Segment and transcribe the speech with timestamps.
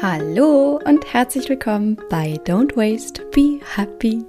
[0.00, 4.24] Hallo und herzlich willkommen bei Don't Waste, Be Happy,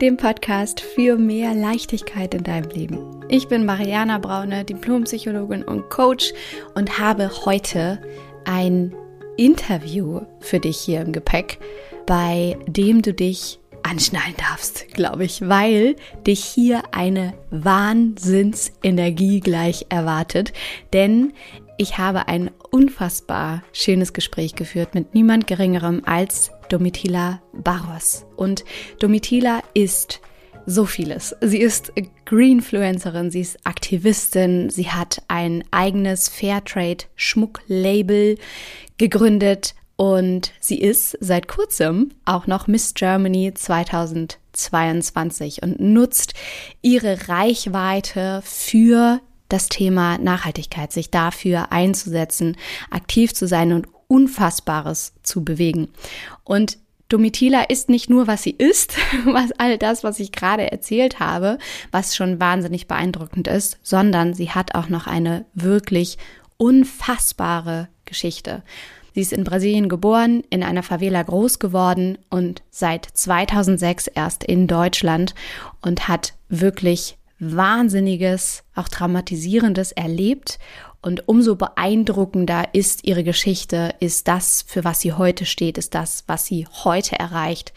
[0.00, 3.20] dem Podcast für mehr Leichtigkeit in deinem Leben.
[3.28, 6.32] Ich bin Mariana Braune, Diplompsychologin und Coach
[6.74, 8.00] und habe heute
[8.46, 8.94] ein
[9.36, 11.58] Interview für dich hier im Gepäck,
[12.06, 15.96] bei dem du dich anschnallen darfst, glaube ich, weil
[16.26, 20.52] dich hier eine Wahnsinnsenergie gleich erwartet.
[20.92, 21.32] Denn
[21.80, 28.26] ich habe ein unfassbar schönes Gespräch geführt mit niemand Geringerem als Domitila Barros.
[28.36, 28.66] Und
[28.98, 30.20] Domitila ist
[30.66, 31.34] so vieles.
[31.40, 31.90] Sie ist
[32.26, 38.36] Greenfluencerin, sie ist Aktivistin, sie hat ein eigenes Fairtrade Schmucklabel
[38.98, 46.34] gegründet und sie ist seit kurzem auch noch Miss Germany 2022 und nutzt
[46.82, 52.56] ihre Reichweite für das Thema Nachhaltigkeit, sich dafür einzusetzen,
[52.90, 55.88] aktiv zu sein und Unfassbares zu bewegen.
[56.44, 61.20] Und Domitila ist nicht nur, was sie ist, was all das, was ich gerade erzählt
[61.20, 61.58] habe,
[61.90, 66.18] was schon wahnsinnig beeindruckend ist, sondern sie hat auch noch eine wirklich
[66.56, 68.62] unfassbare Geschichte.
[69.14, 74.68] Sie ist in Brasilien geboren, in einer Favela groß geworden und seit 2006 erst in
[74.68, 75.34] Deutschland
[75.82, 80.58] und hat wirklich Wahnsinniges, auch Traumatisierendes erlebt.
[81.02, 86.24] Und umso beeindruckender ist ihre Geschichte, ist das, für was sie heute steht, ist das,
[86.26, 87.72] was sie heute erreicht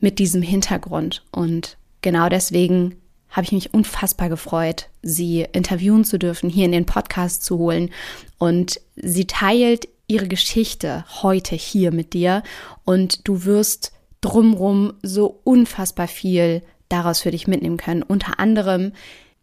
[0.00, 1.24] mit diesem Hintergrund.
[1.32, 2.96] Und genau deswegen
[3.30, 7.90] habe ich mich unfassbar gefreut, sie interviewen zu dürfen, hier in den Podcast zu holen.
[8.38, 12.42] Und sie teilt ihre Geschichte heute hier mit dir
[12.84, 16.62] und du wirst drumrum so unfassbar viel
[16.92, 18.02] daraus für dich mitnehmen können.
[18.02, 18.92] Unter anderem,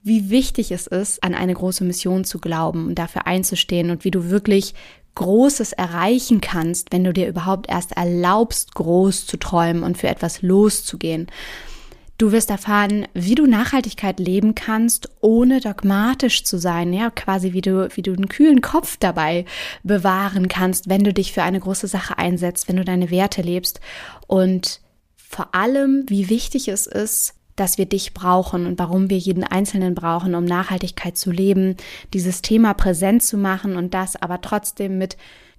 [0.01, 4.11] wie wichtig es ist, an eine große Mission zu glauben und dafür einzustehen und wie
[4.11, 4.73] du wirklich
[5.15, 10.41] Großes erreichen kannst, wenn du dir überhaupt erst erlaubst, groß zu träumen und für etwas
[10.41, 11.27] loszugehen.
[12.17, 17.61] Du wirst erfahren, wie du Nachhaltigkeit leben kannst, ohne dogmatisch zu sein, ja, quasi wie
[17.61, 19.45] du, wie du einen kühlen Kopf dabei
[19.83, 23.79] bewahren kannst, wenn du dich für eine große Sache einsetzt, wenn du deine Werte lebst
[24.27, 24.81] und
[25.15, 29.95] vor allem, wie wichtig es ist, dass wir dich brauchen und warum wir jeden Einzelnen
[29.95, 31.75] brauchen, um Nachhaltigkeit zu leben,
[32.13, 35.17] dieses Thema präsent zu machen und das aber trotzdem mit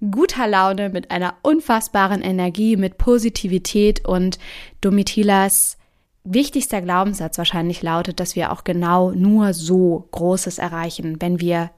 [0.09, 4.05] guter Laune, mit einer unfassbaren Energie, mit Positivität.
[4.05, 4.39] Und
[4.81, 5.77] Domitilas
[6.23, 11.71] wichtigster Glaubenssatz wahrscheinlich lautet, dass wir auch genau nur so Großes erreichen, wenn wir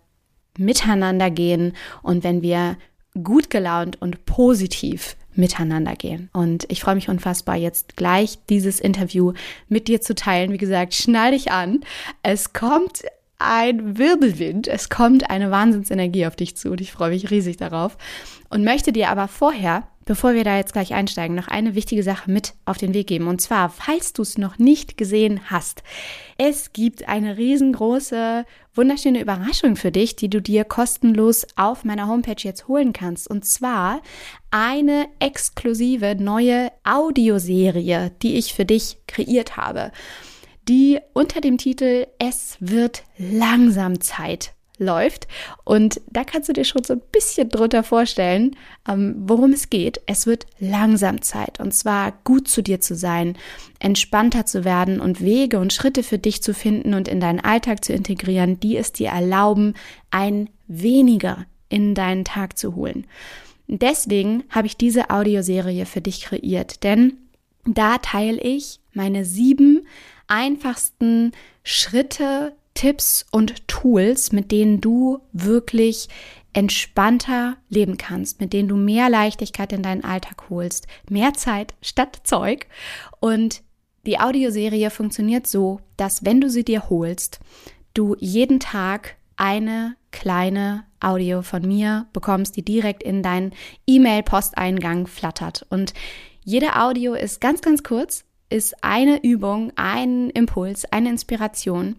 [0.58, 2.78] miteinander gehen und wenn wir
[3.22, 6.30] gut gelaunt und positiv miteinander gehen.
[6.34, 9.34] Und ich freue mich unfassbar, jetzt gleich dieses Interview
[9.68, 10.52] mit dir zu teilen.
[10.52, 11.82] Wie gesagt, schnall dich an.
[12.22, 13.04] Es kommt
[13.40, 17.98] ein Wirbelwind, es kommt eine Wahnsinnsenergie auf dich zu und ich freue mich riesig darauf.
[18.50, 22.30] Und möchte dir aber vorher bevor wir da jetzt gleich einsteigen, noch eine wichtige Sache
[22.30, 23.28] mit auf den Weg geben.
[23.28, 25.84] Und zwar, falls du es noch nicht gesehen hast,
[26.38, 32.36] es gibt eine riesengroße, wunderschöne Überraschung für dich, die du dir kostenlos auf meiner Homepage
[32.38, 33.30] jetzt holen kannst.
[33.30, 34.02] Und zwar
[34.52, 39.92] eine exklusive neue Audioserie, die ich für dich kreiert habe
[40.68, 45.28] die unter dem Titel Es wird langsam Zeit läuft.
[45.64, 48.56] Und da kannst du dir schon so ein bisschen drunter vorstellen,
[48.88, 50.02] ähm, worum es geht.
[50.06, 53.38] Es wird langsam Zeit und zwar gut zu dir zu sein,
[53.80, 57.84] entspannter zu werden und Wege und Schritte für dich zu finden und in deinen Alltag
[57.86, 59.76] zu integrieren, die es dir erlauben,
[60.12, 63.06] ein weniger in deinen Tag zu holen.
[63.68, 67.18] Deswegen habe ich diese Audioserie für dich kreiert, denn
[67.66, 69.88] da teile ich meine sieben
[70.28, 71.32] einfachsten
[71.64, 76.10] Schritte, Tipps und Tools, mit denen du wirklich
[76.54, 82.22] entspannter leben kannst, mit denen du mehr Leichtigkeit in deinen Alltag holst, mehr Zeit statt
[82.24, 82.68] Zeug.
[83.20, 83.64] Und
[84.06, 87.40] die Audioserie funktioniert so, dass wenn du sie dir holst,
[87.94, 93.54] du jeden Tag eine kleine Audio von mir bekommst, die direkt in deinen
[93.88, 95.66] E-Mail-Posteingang flattert.
[95.70, 95.94] Und
[96.44, 101.96] jede Audio ist ganz, ganz kurz, ist eine Übung, ein Impuls, eine Inspiration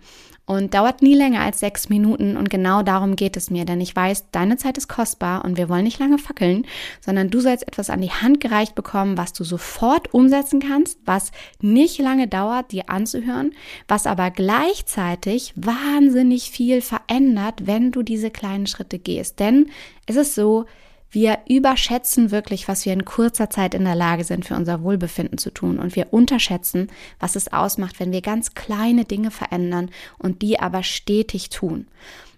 [0.47, 2.37] und dauert nie länger als sechs Minuten.
[2.37, 5.69] Und genau darum geht es mir, denn ich weiß, deine Zeit ist kostbar und wir
[5.69, 6.67] wollen nicht lange fackeln,
[7.01, 11.33] sondern du sollst etwas an die Hand gereicht bekommen, was du sofort umsetzen kannst, was
[11.61, 13.53] nicht lange dauert, dir anzuhören,
[13.89, 19.41] was aber gleichzeitig wahnsinnig viel verändert, wenn du diese kleinen Schritte gehst.
[19.41, 19.71] Denn
[20.07, 20.67] es ist so,
[21.11, 25.39] wir überschätzen wirklich, was wir in kurzer Zeit in der Lage sind, für unser Wohlbefinden
[25.39, 25.79] zu tun.
[25.79, 26.89] Und wir unterschätzen,
[27.21, 31.87] was es ausmacht, wenn wir ganz kleine Dinge verändern und die aber stetig tun.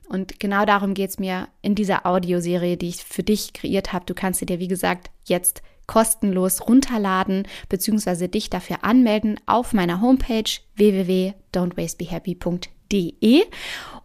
[0.09, 4.07] Und genau darum geht es mir in dieser Audioserie, die ich für dich kreiert habe.
[4.07, 8.29] Du kannst sie dir, wie gesagt, jetzt kostenlos runterladen bzw.
[8.29, 10.45] dich dafür anmelden auf meiner Homepage
[10.77, 13.43] www.don'twastebehappy.de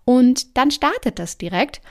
[0.05, 1.81] und dann startet das direkt.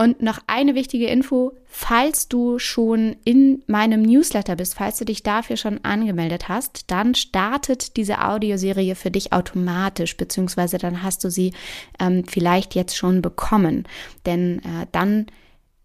[0.00, 5.22] Und noch eine wichtige Info, falls du schon in meinem Newsletter bist, falls du dich
[5.22, 11.30] dafür schon angemeldet hast, dann startet diese Audioserie für dich automatisch, beziehungsweise dann hast du
[11.30, 11.52] sie
[11.98, 13.86] ähm, vielleicht jetzt schon bekommen.
[14.24, 15.26] Denn äh, dann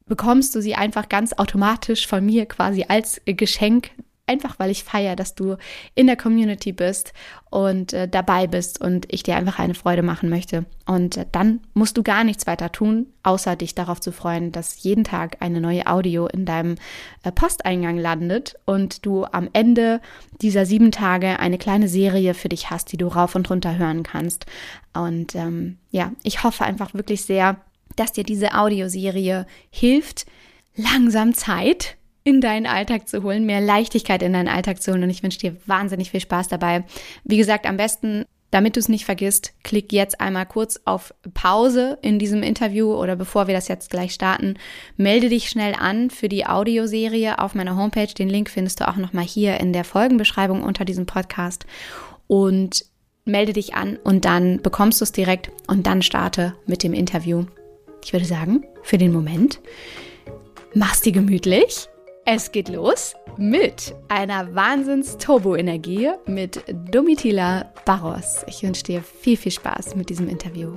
[0.06, 3.92] bekommst du sie einfach ganz automatisch von mir quasi als Geschenk
[4.28, 5.58] einfach weil ich feiere, dass du
[5.94, 7.14] in der Community bist
[7.50, 10.66] und äh, dabei bist und ich dir einfach eine Freude machen möchte.
[10.86, 14.82] Und äh, dann musst du gar nichts weiter tun, außer dich darauf zu freuen, dass
[14.84, 16.76] jeden Tag eine neue Audio in deinem
[17.24, 20.02] äh, Posteingang landet und du am Ende
[20.42, 24.04] dieser sieben Tage eine kleine Serie für dich hast, die du rauf und runter hören
[24.04, 24.46] kannst.
[24.94, 27.58] Und ähm, ja, ich hoffe einfach wirklich sehr,
[27.96, 30.26] dass dir diese Audioserie hilft,
[30.76, 35.04] langsam Zeit in deinen Alltag zu holen, mehr Leichtigkeit in deinen Alltag zu holen.
[35.04, 36.84] Und ich wünsche dir wahnsinnig viel Spaß dabei.
[37.24, 42.00] Wie gesagt, am besten, damit du es nicht vergisst, klick jetzt einmal kurz auf Pause
[42.02, 44.56] in diesem Interview oder bevor wir das jetzt gleich starten,
[44.98, 48.12] melde dich schnell an für die Audioserie auf meiner Homepage.
[48.12, 51.68] Den Link findest du auch nochmal hier in der Folgenbeschreibung unter diesem Podcast.
[52.26, 52.86] Und
[53.24, 57.46] melde dich an und dann bekommst du es direkt und dann starte mit dem Interview.
[58.04, 59.60] Ich würde sagen, für den Moment,
[60.74, 61.88] mach's dir gemütlich
[62.26, 68.44] es geht los mit einer Wahnsinns-Turbo-Energie mit Domitila Barros.
[68.48, 70.74] Ich wünsche dir viel, viel Spaß mit diesem Interview.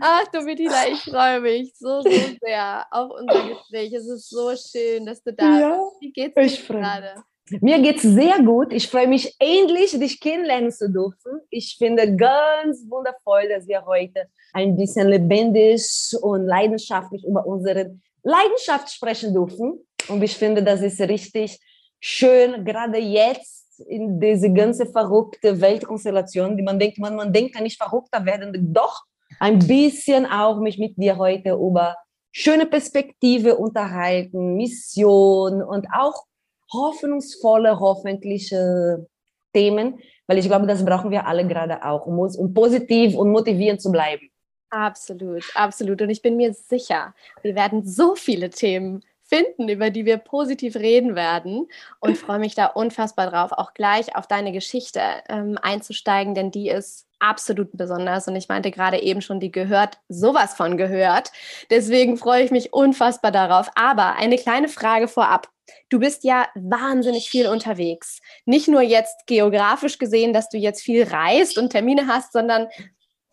[0.00, 2.10] Ach, Domitila, ich freue mich so, so
[2.40, 3.92] sehr auf unser Gespräch.
[3.92, 6.00] Es ist so schön, dass du da ja, bist.
[6.00, 7.24] Wie geht's dir gerade?
[7.60, 8.72] Mir geht es sehr gut.
[8.72, 11.40] Ich freue mich endlich, dich kennenlernen zu dürfen.
[11.50, 15.82] Ich finde ganz wundervoll, dass wir heute ein bisschen lebendig
[16.20, 19.80] und leidenschaftlich über unsere Leidenschaft sprechen dürfen.
[20.08, 21.58] Und ich finde, das ist richtig
[22.00, 27.66] schön, gerade jetzt in diese ganze verrückte Weltkonstellation, die man denkt, man, man denkt, kann
[27.66, 28.52] ich verrückter werden.
[28.72, 29.02] Doch
[29.38, 31.96] ein bisschen auch mich mit dir heute über
[32.32, 36.24] schöne Perspektive unterhalten, Mission und auch
[36.72, 39.06] hoffnungsvolle, hoffentliche
[39.52, 43.30] Themen, weil ich glaube, das brauchen wir alle gerade auch, um, uns, um positiv und
[43.30, 44.30] motivierend zu bleiben.
[44.70, 46.02] Absolut, absolut.
[46.02, 50.76] Und ich bin mir sicher, wir werden so viele Themen finden, über die wir positiv
[50.76, 51.68] reden werden
[52.00, 56.68] und freue mich da unfassbar drauf, auch gleich auf deine Geschichte ähm, einzusteigen, denn die
[56.68, 61.32] ist absolut besonders und ich meinte gerade eben schon, die gehört sowas von gehört.
[61.70, 63.70] Deswegen freue ich mich unfassbar darauf.
[63.74, 65.48] Aber eine kleine Frage vorab.
[65.90, 68.20] Du bist ja wahnsinnig viel unterwegs.
[68.46, 72.68] Nicht nur jetzt geografisch gesehen, dass du jetzt viel reist und Termine hast, sondern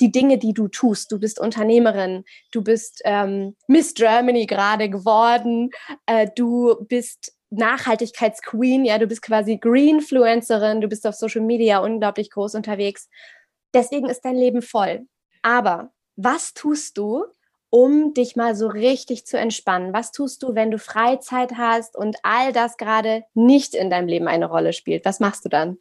[0.01, 1.12] die Dinge, die du tust.
[1.12, 5.71] Du bist Unternehmerin, du bist ähm, Miss Germany gerade geworden,
[6.06, 12.30] äh, du bist Nachhaltigkeitsqueen, ja, du bist quasi Greenfluencerin, du bist auf Social Media unglaublich
[12.30, 13.09] groß unterwegs.
[13.74, 15.07] Deswegen ist dein Leben voll.
[15.42, 17.25] Aber was tust du,
[17.69, 19.94] um dich mal so richtig zu entspannen?
[19.94, 24.27] Was tust du, wenn du Freizeit hast und all das gerade nicht in deinem Leben
[24.27, 25.06] eine Rolle spielt?
[25.06, 25.77] Was machst du dann?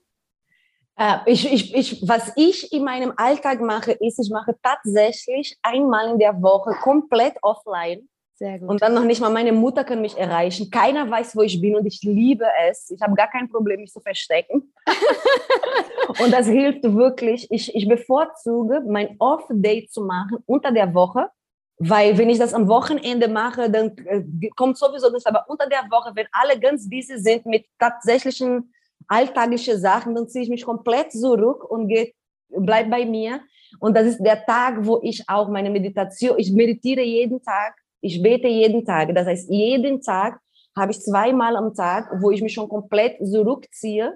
[0.96, 6.10] Äh, ich, ich, ich, was ich in meinem Alltag mache, ist, ich mache tatsächlich einmal
[6.10, 8.08] in der Woche komplett offline.
[8.36, 8.68] Sehr gut.
[8.68, 10.70] Und dann noch nicht mal meine Mutter kann mich erreichen.
[10.70, 12.90] Keiner weiß, wo ich bin und ich liebe es.
[12.90, 14.72] Ich habe gar kein Problem, mich zu verstecken.
[16.20, 17.48] und das hilft wirklich.
[17.50, 21.30] Ich, ich bevorzuge, mein Off-Day zu machen unter der Woche,
[21.78, 24.22] weil wenn ich das am Wochenende mache, dann äh,
[24.56, 25.26] kommt sowieso das.
[25.26, 28.73] Aber unter der Woche, wenn alle ganz busy sind mit tatsächlichen
[29.08, 32.12] alltäglichen Sachen, dann ziehe ich mich komplett zurück und gehe,
[32.48, 33.40] bleib bei mir.
[33.80, 38.22] Und das ist der Tag, wo ich auch meine Meditation, ich meditiere jeden Tag ich
[38.22, 39.14] bete jeden Tag.
[39.14, 40.38] Das heißt, jeden Tag
[40.76, 44.12] habe ich zweimal am Tag, wo ich mich schon komplett zurückziehe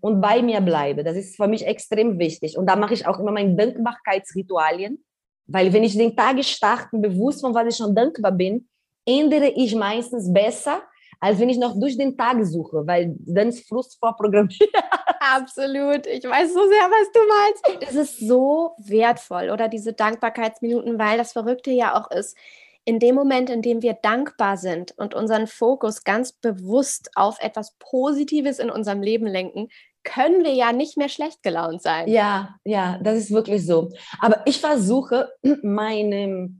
[0.00, 1.02] und bei mir bleibe.
[1.02, 2.56] Das ist für mich extrem wichtig.
[2.56, 5.04] Und da mache ich auch immer meine Dankbarkeitsritualien,
[5.46, 8.68] weil wenn ich den Tag starte, bewusst von was ich schon dankbar bin,
[9.04, 10.82] ändere ich meistens besser,
[11.22, 14.60] als wenn ich noch durch den Tag suche, weil dann ist Frust vorprogrammiert.
[15.20, 16.04] Absolut.
[16.08, 17.82] Ich weiß so sehr, was du meinst.
[17.84, 22.36] Das ist so wertvoll, oder diese Dankbarkeitsminuten, weil das Verrückte ja auch ist
[22.84, 27.76] in dem Moment, in dem wir dankbar sind und unseren Fokus ganz bewusst auf etwas
[27.78, 29.68] Positives in unserem Leben lenken,
[30.02, 32.08] können wir ja nicht mehr schlecht gelaunt sein.
[32.08, 33.92] Ja, ja, das ist wirklich so.
[34.20, 35.30] Aber ich versuche
[35.62, 36.52] meine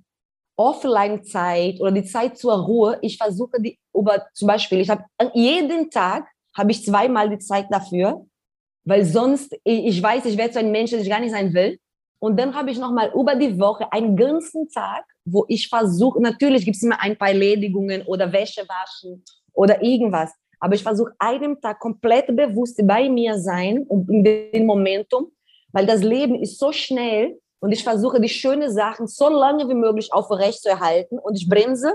[0.56, 5.04] Offline-Zeit oder die Zeit zur Ruhe, ich versuche die über zum Beispiel, ich habe
[5.35, 8.26] jeden Tag habe ich zweimal die Zeit dafür,
[8.85, 11.78] weil sonst, ich weiß, ich werde so ein Mensch, der ich gar nicht sein will.
[12.18, 16.64] Und dann habe ich nochmal über die Woche einen ganzen Tag, wo ich versuche, natürlich
[16.64, 21.61] gibt es immer ein paar Erledigungen oder Wäsche waschen oder irgendwas, aber ich versuche einen
[21.61, 25.32] Tag komplett bewusst bei mir sein und in dem Momentum,
[25.73, 29.75] weil das Leben ist so schnell und ich versuche die schönen Sachen so lange wie
[29.75, 31.95] möglich aufrecht zu erhalten und ich bremse,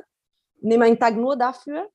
[0.61, 1.89] nehme einen Tag nur dafür.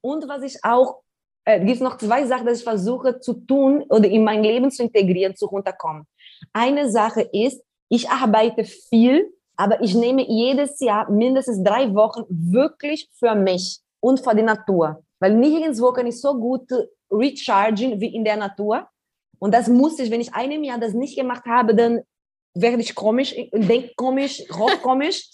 [0.00, 1.02] Und was ich auch,
[1.44, 4.84] äh, gibt noch zwei Sachen, die ich versuche zu tun oder in mein Leben zu
[4.84, 6.06] integrieren, zu runterkommen.
[6.52, 13.10] Eine Sache ist, ich arbeite viel, aber ich nehme jedes Jahr mindestens drei Wochen wirklich
[13.18, 15.02] für mich und für die Natur.
[15.18, 16.70] Weil nirgendwo kann ich so gut
[17.10, 18.88] rechargen wie in der Natur.
[19.40, 22.02] Und das muss ich, wenn ich einem Jahr das nicht gemacht habe, dann
[22.60, 24.44] werde ich komisch, denke komisch,
[24.82, 25.28] komisch.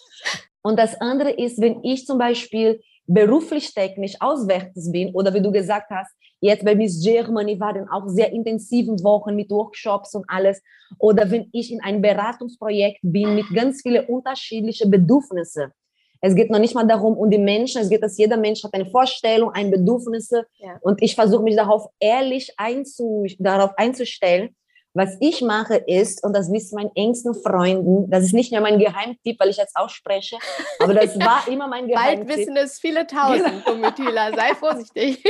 [0.63, 5.53] Und das andere ist, wenn ich zum Beispiel beruflich technisch auswärts bin oder wie du
[5.53, 10.63] gesagt hast, jetzt bei Miss Germany waren auch sehr intensiven Wochen mit Workshops und alles.
[10.99, 15.73] Oder wenn ich in einem Beratungsprojekt bin mit ganz vielen unterschiedlichen Bedürfnissen.
[16.21, 18.73] Es geht noch nicht mal darum, um die Menschen, es geht, dass jeder Mensch hat
[18.73, 20.47] eine Vorstellung, ein Bedürfnisse.
[20.59, 20.79] Ja.
[20.81, 24.57] Und ich versuche mich darauf ehrlich einzu, darauf einzustellen.
[24.97, 28.79] Was ich mache ist, und das wissen meine engsten Freunden, das ist nicht mehr mein
[28.79, 30.37] Geheimtipp, weil ich jetzt ausspreche,
[30.79, 32.29] aber das war immer mein Geheimtipp.
[32.29, 35.25] Bald wissen es viele tausend, Domitila, sei vorsichtig.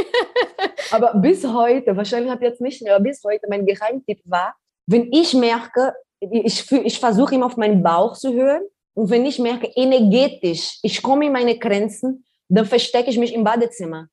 [0.91, 4.55] aber bis heute, wahrscheinlich hat jetzt nicht mehr, aber bis heute mein Geheimtipp war,
[4.87, 9.39] wenn ich merke, ich, ich versuche immer auf meinen Bauch zu hören und wenn ich
[9.39, 14.09] merke, energetisch, ich komme in meine Grenzen, dann verstecke ich mich im Badezimmer.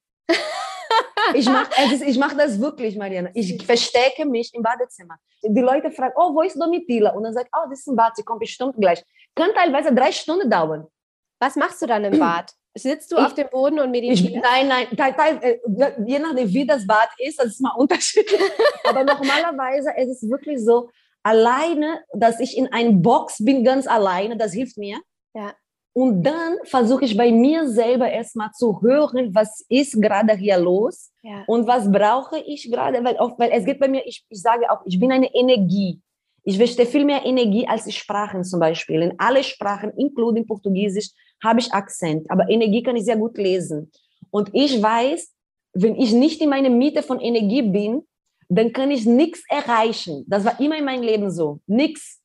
[1.33, 3.29] Ich mache also ich mach das wirklich, Mariana.
[3.33, 5.15] Ich verstecke mich im Badezimmer.
[5.43, 7.11] Die Leute fragen, oh, wo ist Domitila?
[7.11, 9.03] Und dann ich, oh, das ist ein Bad, sie kommt bestimmt gleich.
[9.35, 10.87] Kann teilweise drei Stunden dauern.
[11.39, 12.51] Was machst du dann im Bad?
[12.73, 14.23] Sitzt du ich, auf dem Boden und meditierst?
[14.23, 15.59] Ich, nein, nein, teil, teil, äh,
[16.05, 18.39] je nachdem, wie das Bad ist, das ist mal unterschiedlich.
[18.85, 20.89] Aber normalerweise ist es wirklich so,
[21.23, 25.01] alleine, dass ich in einer Box bin, ganz alleine, das hilft mir.
[25.33, 25.53] Ja.
[25.93, 31.11] Und dann versuche ich bei mir selber erstmal zu hören, was ist gerade hier los
[31.21, 31.43] ja.
[31.47, 34.71] und was brauche ich gerade, weil, oft, weil es geht bei mir, ich, ich sage
[34.71, 35.99] auch, ich bin eine Energie.
[36.43, 39.01] Ich verstehe viel mehr Energie als Sprachen zum Beispiel.
[39.01, 41.09] In alle Sprachen, including Portugiesisch,
[41.43, 43.91] habe ich Akzent, aber Energie kann ich sehr gut lesen.
[44.31, 45.33] Und ich weiß,
[45.73, 48.03] wenn ich nicht in meiner Miete von Energie bin,
[48.49, 50.25] dann kann ich nichts erreichen.
[50.27, 51.59] Das war immer in meinem Leben so.
[51.67, 52.20] Nichts.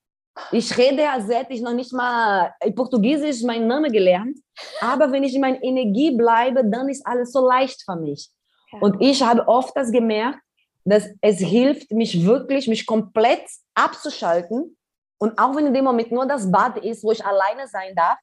[0.53, 4.39] Ich rede ja seit ich noch nicht mal in Portugiesisch meinen Namen gelernt.
[4.81, 8.31] Aber wenn ich in meiner Energie bleibe, dann ist alles so leicht für mich.
[8.73, 8.81] Ja.
[8.81, 10.41] Und ich habe oft das gemerkt,
[10.85, 13.43] dass es hilft, mich wirklich, mich komplett
[13.75, 14.77] abzuschalten.
[15.19, 18.19] Und auch wenn in dem Moment nur das Bad ist, wo ich alleine sein darf,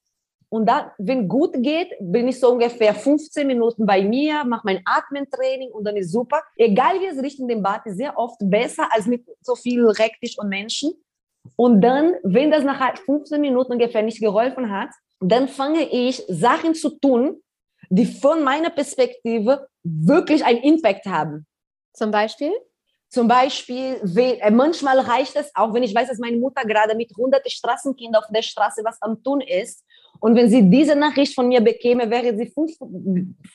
[0.53, 4.84] und dann, wenn gut geht, bin ich so ungefähr 15 Minuten bei mir, mache mein
[4.86, 6.43] Atmentraining und dann ist super.
[6.55, 9.84] Egal wie es riecht in dem Bad, ist sehr oft besser als mit so viel
[9.88, 10.93] Rektisch und Menschen.
[11.56, 16.76] Und dann, wenn das nach 15 Minuten ungefähr nicht geholfen hat, dann fange ich Sachen
[16.76, 17.42] zu tun,
[17.90, 21.46] die von meiner Perspektive wirklich einen Impact haben.
[21.94, 22.52] Zum Beispiel?
[23.10, 27.12] Zum Beispiel, äh, manchmal reicht es auch, wenn ich weiß, dass meine Mutter gerade mit
[27.16, 29.86] hunderten Straßenkindern auf der Straße was am tun ist
[30.20, 32.52] und wenn sie diese Nachricht von mir bekäme, wäre sie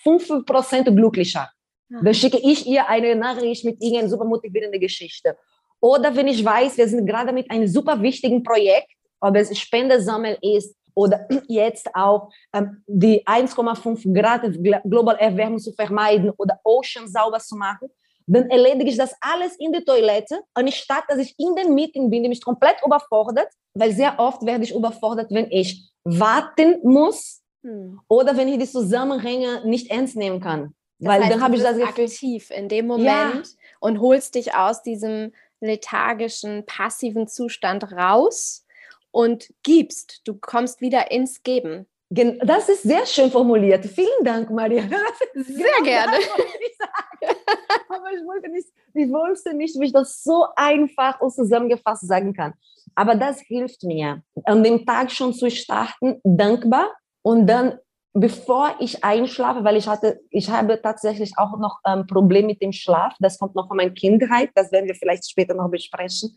[0.02, 1.50] fünf Prozent glücklicher.
[1.88, 2.02] Ja.
[2.02, 5.36] Dann schicke ich ihr eine Nachricht mit irgendeiner super motivierenden Geschichte.
[5.80, 8.88] Oder wenn ich weiß, wir sind gerade mit einem super wichtigen Projekt,
[9.20, 14.42] ob es Spendesammel ist oder jetzt auch ähm, die 1,5 Grad
[14.84, 17.88] Global Erwärmung zu vermeiden oder Ocean sauber zu machen,
[18.26, 22.22] dann erledige ich das alles in der Toilette, anstatt dass ich in dem Meeting bin,
[22.22, 28.00] die mich komplett überfordert, weil sehr oft werde ich überfordert, wenn ich warten muss hm.
[28.08, 30.74] oder wenn ich die Zusammenhänge nicht ernst nehmen kann.
[30.98, 33.42] Das weil heißt, dann habe ich das Gefühl, aktiv in dem Moment ja.
[33.80, 38.64] und holst dich aus diesem lethargischen, passiven Zustand raus
[39.10, 40.22] und gibst.
[40.24, 41.86] Du kommst wieder ins Geben.
[42.10, 43.84] Das ist sehr schön formuliert.
[43.84, 44.82] Vielen Dank, Maria.
[45.34, 46.16] Sehr genau gerne.
[46.18, 46.78] Ich
[47.88, 52.32] Aber ich wollte nicht, ich wusste nicht, wie ich das so einfach und zusammengefasst sagen
[52.32, 52.54] kann.
[52.94, 57.78] Aber das hilft mir, an dem Tag schon zu starten, dankbar und dann,
[58.20, 62.62] bevor ich einschlafe, weil ich hatte, ich habe tatsächlich auch noch ein ähm, Problem mit
[62.62, 63.14] dem Schlaf.
[63.20, 64.50] Das kommt noch von meiner Kindheit.
[64.54, 66.36] Das werden wir vielleicht später noch besprechen.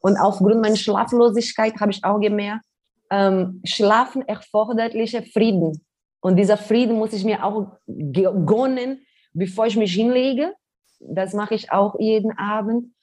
[0.00, 2.64] Und aufgrund meiner Schlaflosigkeit habe ich auch gemerkt,
[3.10, 5.84] ähm, Schlafen erforderliche Frieden.
[6.20, 10.54] Und dieser Frieden muss ich mir auch gönnen, bevor ich mich hinlege.
[11.00, 12.94] Das mache ich auch jeden Abend.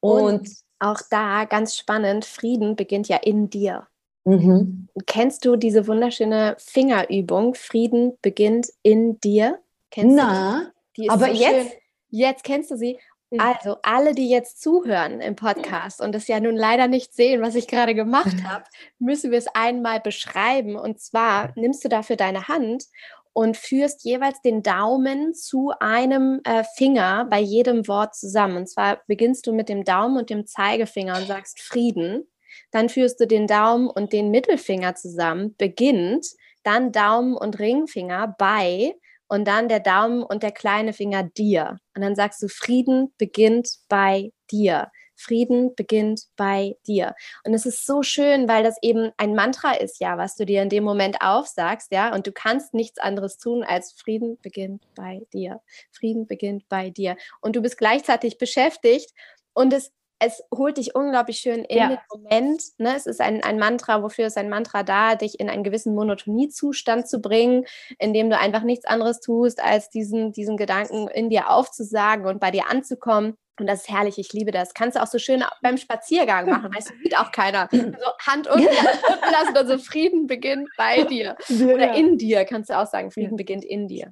[0.00, 3.86] Und, und auch da ganz spannend, Frieden beginnt ja in dir.
[4.26, 4.88] Mhm.
[5.06, 7.54] Kennst du diese wunderschöne Fingerübung?
[7.54, 9.60] Frieden beginnt in dir.
[9.90, 10.72] Kennst Na,
[11.08, 11.78] aber jetzt, schön.
[12.10, 12.98] jetzt kennst du sie.
[13.38, 17.54] Also, alle, die jetzt zuhören im Podcast und das ja nun leider nicht sehen, was
[17.54, 18.64] ich gerade gemacht habe,
[18.98, 20.76] müssen wir es einmal beschreiben.
[20.76, 22.84] Und zwar nimmst du dafür deine Hand
[23.32, 28.56] und führst jeweils den Daumen zu einem äh, Finger bei jedem Wort zusammen.
[28.56, 32.26] Und zwar beginnst du mit dem Daumen und dem Zeigefinger und sagst Frieden.
[32.70, 36.26] Dann führst du den Daumen und den Mittelfinger zusammen, beginnt,
[36.62, 38.94] dann Daumen und Ringfinger bei
[39.28, 41.78] und dann der Daumen und der kleine Finger dir.
[41.94, 44.90] Und dann sagst du, Frieden beginnt bei dir.
[45.16, 47.14] Frieden beginnt bei dir.
[47.44, 50.62] Und es ist so schön, weil das eben ein Mantra ist, ja, was du dir
[50.62, 55.22] in dem Moment aufsagst, ja, und du kannst nichts anderes tun als Frieden beginnt bei
[55.32, 55.60] dir.
[55.90, 57.16] Frieden beginnt bei dir.
[57.40, 59.12] Und du bist gleichzeitig beschäftigt
[59.54, 61.88] und es es holt dich unglaublich schön in ja.
[61.88, 62.62] den Moment.
[62.78, 62.96] Ne?
[62.96, 67.06] Es ist ein, ein Mantra, wofür ist ein Mantra da, dich in einen gewissen Monotoniezustand
[67.06, 67.66] zu bringen,
[67.98, 72.40] in dem du einfach nichts anderes tust, als diesen, diesen Gedanken in dir aufzusagen und
[72.40, 73.36] bei dir anzukommen.
[73.58, 74.74] Und das ist herrlich, ich liebe das.
[74.74, 77.68] Kannst du auch so schön beim Spaziergang machen, weißt du, sieht auch keiner.
[77.96, 81.36] So Hand unten, lassen und so Frieden beginnt bei dir.
[81.50, 84.10] Oder in dir, kannst du auch sagen, Frieden beginnt in dir.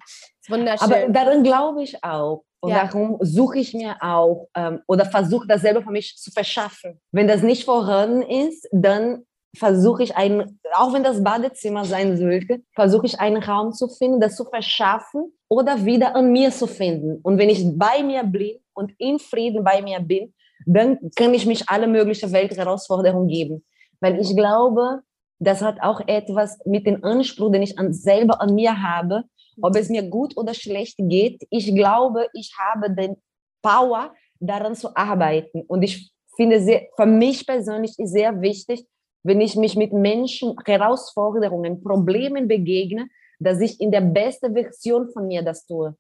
[0.49, 0.93] wunderschön.
[0.93, 2.45] Aber daran glaube ich auch.
[2.61, 2.87] Und ja.
[2.87, 6.99] darum suche ich mir auch ähm, oder versuche das selber für mich zu verschaffen.
[7.13, 12.63] Wenn das nicht vorhanden ist, dann versuche ich einen, auch wenn das Badezimmer sein sollte,
[12.75, 17.21] versuche ich einen Raum zu finden, das zu verschaffen oder wieder an mir zu finden.
[17.23, 20.35] Und wenn ich bei mir bin und in Frieden bei mir bin,
[20.67, 23.65] dann kann ich mich alle möglichen Weltherausforderungen geben.
[24.01, 25.01] Weil ich glaube,
[25.39, 29.25] das hat auch etwas mit dem Anspruch, den ich an, selber an mir habe,
[29.61, 31.43] ob es mir gut oder schlecht geht.
[31.51, 33.17] Ich glaube, ich habe den
[33.63, 35.63] Power, daran zu arbeiten.
[35.63, 38.87] Und ich finde, sehr, für mich persönlich ist sehr wichtig,
[39.23, 45.27] wenn ich mich mit Menschen, Herausforderungen, Problemen begegne, dass ich in der besten Version von
[45.27, 45.97] mir das tue.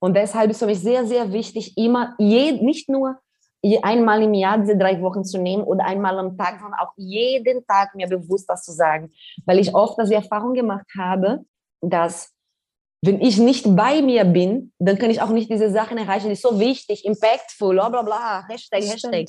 [0.00, 3.18] Und deshalb ist es für mich sehr, sehr wichtig, immer, je, nicht nur
[3.82, 7.66] einmal im Jahr diese drei Wochen zu nehmen oder einmal am Tag, sondern auch jeden
[7.66, 9.10] Tag mir bewusst das zu sagen.
[9.44, 11.44] Weil ich oft das Erfahrung gemacht habe,
[11.80, 12.32] dass
[13.02, 16.34] wenn ich nicht bei mir bin, dann kann ich auch nicht diese Sachen erreichen, die
[16.34, 19.26] so wichtig, impactful, bla bla bla, Hashtag, das Hashtag.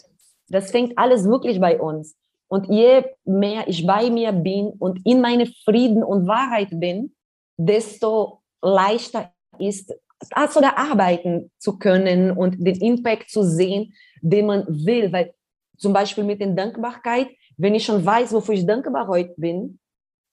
[0.47, 2.15] Das fängt alles wirklich bei uns.
[2.47, 7.15] Und je mehr ich bei mir bin und in meine Frieden und Wahrheit bin,
[7.57, 9.93] desto leichter ist,
[10.49, 15.11] sogar arbeiten zu können und den Impact zu sehen, den man will.
[15.11, 15.33] Weil
[15.77, 17.27] zum Beispiel mit der Dankbarkeit,
[17.57, 19.79] wenn ich schon weiß, wofür ich dankbar heute bin,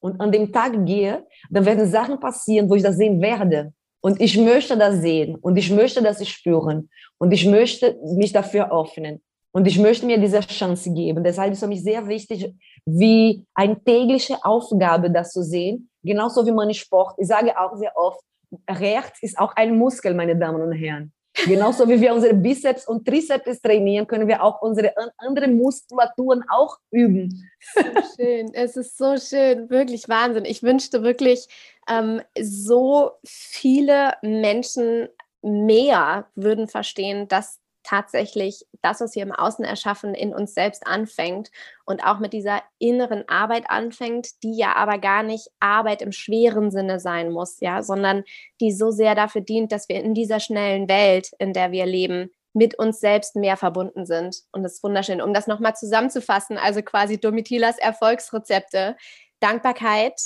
[0.00, 3.72] und an dem Tag gehe, dann werden Sachen passieren, wo ich das sehen werde.
[4.00, 8.70] Und ich möchte das sehen und ich möchte das spüren und ich möchte mich dafür
[8.70, 9.20] öffnen
[9.52, 11.24] und ich möchte mir diese Chance geben.
[11.24, 16.52] Deshalb ist für mich sehr wichtig, wie eine tägliche Aufgabe, das zu sehen, genauso wie
[16.52, 17.16] man Sport.
[17.18, 18.20] Ich sage auch sehr oft,
[18.68, 21.12] Recht ist auch ein Muskel, meine Damen und Herren.
[21.44, 26.78] Genauso wie wir unsere Bizeps und Trizeps trainieren, können wir auch unsere anderen Muskulaturen auch
[26.90, 27.50] üben.
[27.74, 27.82] So
[28.16, 30.46] schön, es ist so schön, wirklich Wahnsinn.
[30.46, 31.46] Ich wünschte wirklich,
[31.90, 35.08] ähm, so viele Menschen
[35.42, 41.50] mehr würden verstehen, dass tatsächlich das, was wir im Außen erschaffen, in uns selbst anfängt
[41.84, 46.70] und auch mit dieser inneren Arbeit anfängt, die ja aber gar nicht Arbeit im schweren
[46.70, 48.24] Sinne sein muss, ja, sondern
[48.60, 52.30] die so sehr dafür dient, dass wir in dieser schnellen Welt, in der wir leben,
[52.52, 54.42] mit uns selbst mehr verbunden sind.
[54.50, 55.20] Und das ist wunderschön.
[55.20, 58.96] Um das nochmal zusammenzufassen, also quasi Domitilas Erfolgsrezepte,
[59.40, 60.20] Dankbarkeit,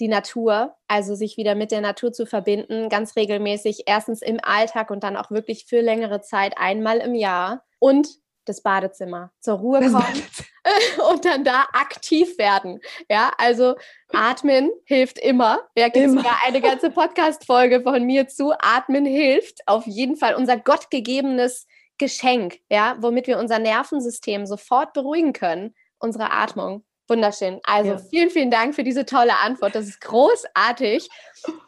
[0.00, 4.90] die Natur, also sich wieder mit der Natur zu verbinden, ganz regelmäßig, erstens im Alltag
[4.90, 8.08] und dann auch wirklich für längere Zeit, einmal im Jahr und
[8.44, 10.22] das Badezimmer zur Ruhe kommen
[11.10, 12.80] und dann da aktiv werden.
[13.10, 13.74] Ja, also
[14.12, 15.60] atmen hilft immer.
[15.76, 18.52] Ja, gibt sogar eine ganze Podcast-Folge von mir zu.
[18.58, 21.66] Atmen hilft auf jeden Fall unser gottgegebenes
[21.98, 26.84] Geschenk, ja, womit wir unser Nervensystem sofort beruhigen können, unsere Atmung.
[27.08, 27.60] Wunderschön.
[27.62, 27.98] Also ja.
[27.98, 29.74] vielen, vielen Dank für diese tolle Antwort.
[29.74, 31.08] Das ist großartig.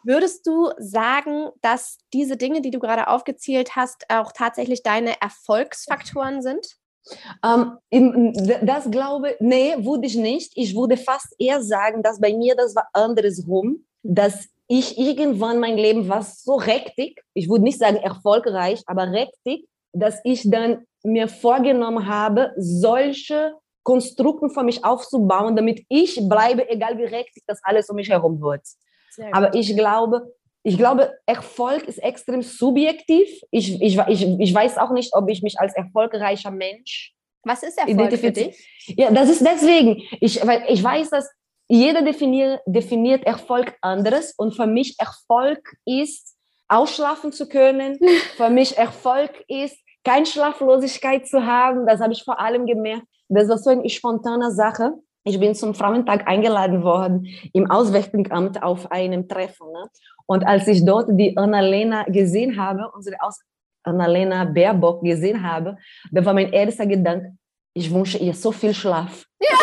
[0.03, 6.41] Würdest du sagen, dass diese Dinge, die du gerade aufgezählt hast, auch tatsächlich deine Erfolgsfaktoren
[6.41, 6.77] sind?
[7.43, 10.51] Ähm, das glaube nee, würde ich nicht.
[10.55, 15.77] Ich würde fast eher sagen, dass bei mir das war andersrum, dass ich irgendwann mein
[15.77, 21.27] Leben war so rektig, ich würde nicht sagen erfolgreich, aber rektig, dass ich dann mir
[21.27, 27.89] vorgenommen habe, solche Konstrukten für mich aufzubauen, damit ich bleibe, egal wie rechtlich das alles
[27.89, 28.61] um mich herum wird.
[29.31, 33.29] Aber ich glaube, ich glaube, Erfolg ist extrem subjektiv.
[33.51, 37.13] Ich, ich, ich, ich weiß auch nicht, ob ich mich als erfolgreicher Mensch.
[37.43, 38.57] Was ist Erfolg für dich?
[38.87, 40.03] Ja, das ist deswegen.
[40.19, 41.29] Ich, weil ich weiß, dass
[41.69, 44.33] jeder definiert, definiert Erfolg anderes.
[44.37, 46.35] Und für mich Erfolg ist,
[46.67, 47.97] ausschlafen zu können.
[48.35, 51.87] für mich Erfolg ist, keine Schlaflosigkeit zu haben.
[51.87, 53.07] Das habe ich vor allem gemerkt.
[53.29, 54.95] Das war so eine spontane Sache.
[55.23, 59.71] Ich bin zum Frauentag eingeladen worden im Auswärtigen Amt auf einem Treffen.
[59.71, 59.87] Ne?
[60.25, 63.39] Und als ich dort die Annalena gesehen habe, unsere Aus
[63.83, 65.77] Annalena Baerbock gesehen habe,
[66.11, 67.37] da war mein erster Gedanke,
[67.73, 69.25] ich wünsche ihr so viel Schlaf.
[69.39, 69.49] Ja.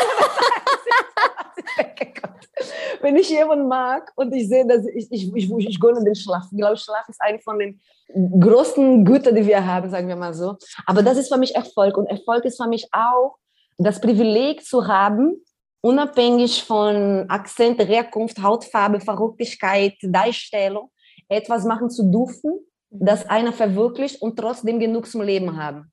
[3.00, 6.44] Wenn ich jemanden mag und ich sehe, dass ich, ich, ich, ich gönne den Schlaf.
[6.50, 7.80] Ich glaube, Schlaf ist eine von den
[8.14, 10.56] größten Gütern, die wir haben, sagen wir mal so.
[10.86, 11.96] Aber das ist für mich Erfolg.
[11.96, 13.36] Und Erfolg ist für mich auch
[13.78, 15.42] das Privileg zu haben,
[15.80, 20.90] unabhängig von Akzent, Herkunft, Hautfarbe, Verrücktigkeit, Darstellung,
[21.28, 22.60] etwas machen zu dürfen,
[22.90, 25.92] das einer verwirklicht und trotzdem genug zum Leben haben.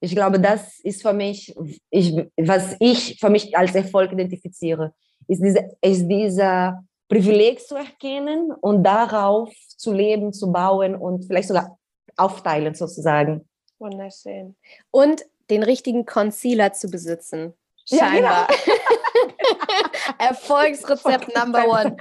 [0.00, 1.54] Ich glaube, das ist für mich,
[1.90, 4.94] ich, was ich für mich als Erfolg identifiziere,
[5.28, 11.48] ist, diese, ist dieser Privileg zu erkennen und darauf zu leben, zu bauen und vielleicht
[11.48, 11.78] sogar
[12.16, 13.48] aufteilen sozusagen.
[13.78, 14.56] Wunderschön.
[14.90, 17.54] Und den richtigen Concealer zu besitzen.
[17.88, 18.48] Scheinbar.
[18.50, 18.74] Ja, genau.
[20.18, 21.96] Erfolgsrezept Number One.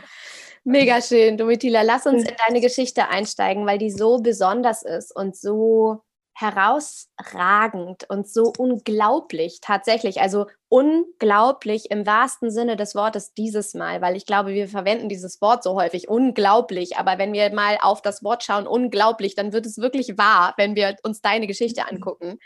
[0.63, 1.81] Mega schön, Domitila.
[1.81, 6.01] Lass uns in deine Geschichte einsteigen, weil die so besonders ist und so
[6.33, 10.21] herausragend und so unglaublich tatsächlich.
[10.21, 15.41] Also unglaublich im wahrsten Sinne des Wortes dieses Mal, weil ich glaube, wir verwenden dieses
[15.41, 16.97] Wort so häufig, unglaublich.
[16.97, 20.75] Aber wenn wir mal auf das Wort schauen, unglaublich, dann wird es wirklich wahr, wenn
[20.75, 21.97] wir uns deine Geschichte mhm.
[21.97, 22.39] angucken.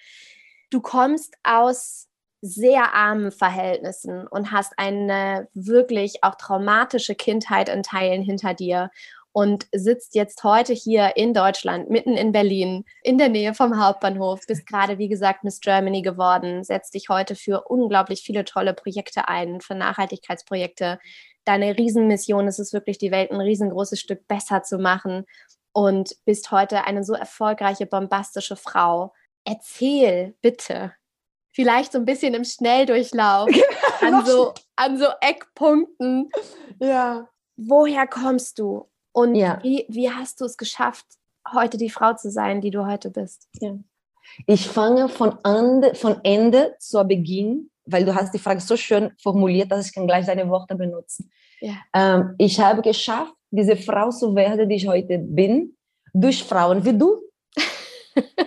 [0.73, 2.07] Du kommst aus
[2.41, 8.89] sehr armen Verhältnissen und hast eine wirklich auch traumatische Kindheit in Teilen hinter dir
[9.31, 14.47] und sitzt jetzt heute hier in Deutschland, mitten in Berlin, in der Nähe vom Hauptbahnhof,
[14.47, 19.27] bist gerade, wie gesagt, Miss Germany geworden, setzt dich heute für unglaublich viele tolle Projekte
[19.27, 20.97] ein, für Nachhaltigkeitsprojekte.
[21.45, 25.25] Deine Riesenmission ist es wirklich, die Welt ein riesengroßes Stück besser zu machen
[25.71, 29.13] und bist heute eine so erfolgreiche, bombastische Frau.
[29.45, 30.93] Erzähl bitte,
[31.51, 33.49] vielleicht so ein bisschen im Schnelldurchlauf
[34.01, 36.29] an so, an so Eckpunkten.
[36.79, 37.27] Ja.
[37.55, 38.89] Woher kommst du?
[39.11, 39.59] Und ja.
[39.61, 41.05] wie, wie hast du es geschafft,
[41.53, 43.47] heute die Frau zu sein, die du heute bist?
[43.59, 43.75] Ja.
[44.47, 49.11] Ich fange von Ende, von Ende zu Beginn, weil du hast die Frage so schön
[49.21, 51.31] formuliert, dass ich kann gleich deine Worte benutzen.
[51.59, 51.75] Ja.
[51.93, 55.77] Ähm, ich habe geschafft, diese Frau zu werden, die ich heute bin,
[56.13, 57.21] durch Frauen wie du.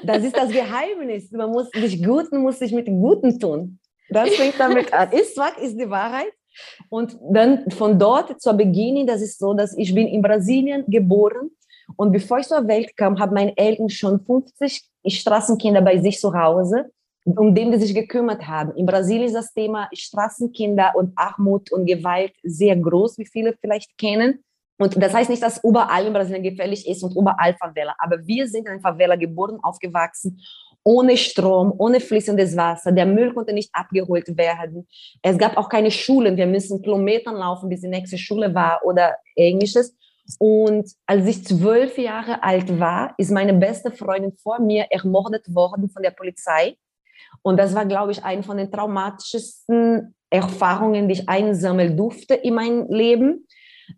[0.05, 1.31] Das ist das Geheimnis.
[1.33, 3.79] Man muss sich Guten muss sich mit Guten tun.
[4.09, 5.11] Das fängt damit an.
[5.13, 6.33] Ist was ist die Wahrheit?
[6.89, 11.51] Und dann von dort zur Beginn, das ist so, dass ich bin in Brasilien geboren
[11.97, 16.35] und bevor ich zur Welt kam, haben meine Eltern schon 50 Straßenkinder bei sich zu
[16.35, 16.91] Hause,
[17.25, 18.75] um die sie sich gekümmert haben.
[18.75, 23.97] In Brasilien ist das Thema Straßenkinder und Armut und Gewalt sehr groß, wie viele vielleicht
[23.99, 24.43] kennen.
[24.79, 27.95] Und das heißt nicht, dass überall in Brasilien gefährlich ist und überall Favela.
[27.99, 30.41] Aber wir sind in Favela geboren, aufgewachsen,
[30.85, 32.93] ohne Strom, ohne fließendes Wasser.
[32.93, 34.87] Der Müll konnte nicht abgeholt werden.
[35.23, 36.37] Es gab auch keine Schulen.
[36.37, 39.97] Wir müssen Kilometer laufen, bis die nächste Schule war oder ähnliches.
[40.39, 45.89] Und als ich zwölf Jahre alt war, ist meine beste Freundin vor mir ermordet worden
[45.89, 46.77] von der Polizei.
[47.43, 52.55] Und das war, glaube ich, eine von den traumatischsten Erfahrungen, die ich einsammeln durfte in
[52.55, 53.47] meinem Leben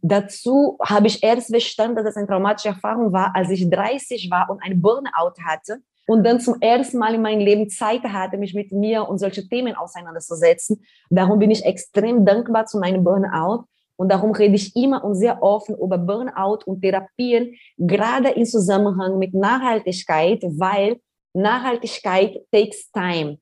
[0.03, 4.51] Dazu habe ich erst verstanden, dass es eine traumatische Erfahrung war, als ich 30 war
[4.51, 8.55] und ein Burnout hatte und dann zum ersten Mal in meinem Leben Zeit hatte, mich
[8.55, 10.83] mit mir und solche Themen auseinanderzusetzen.
[11.11, 13.65] Darum bin ich extrem dankbar zu meinem Burnout.
[13.97, 19.19] Und darum rede ich immer und sehr offen über Burnout und Therapien, gerade im Zusammenhang
[19.19, 21.01] mit Nachhaltigkeit, weil
[21.35, 23.39] Nachhaltigkeit takes time.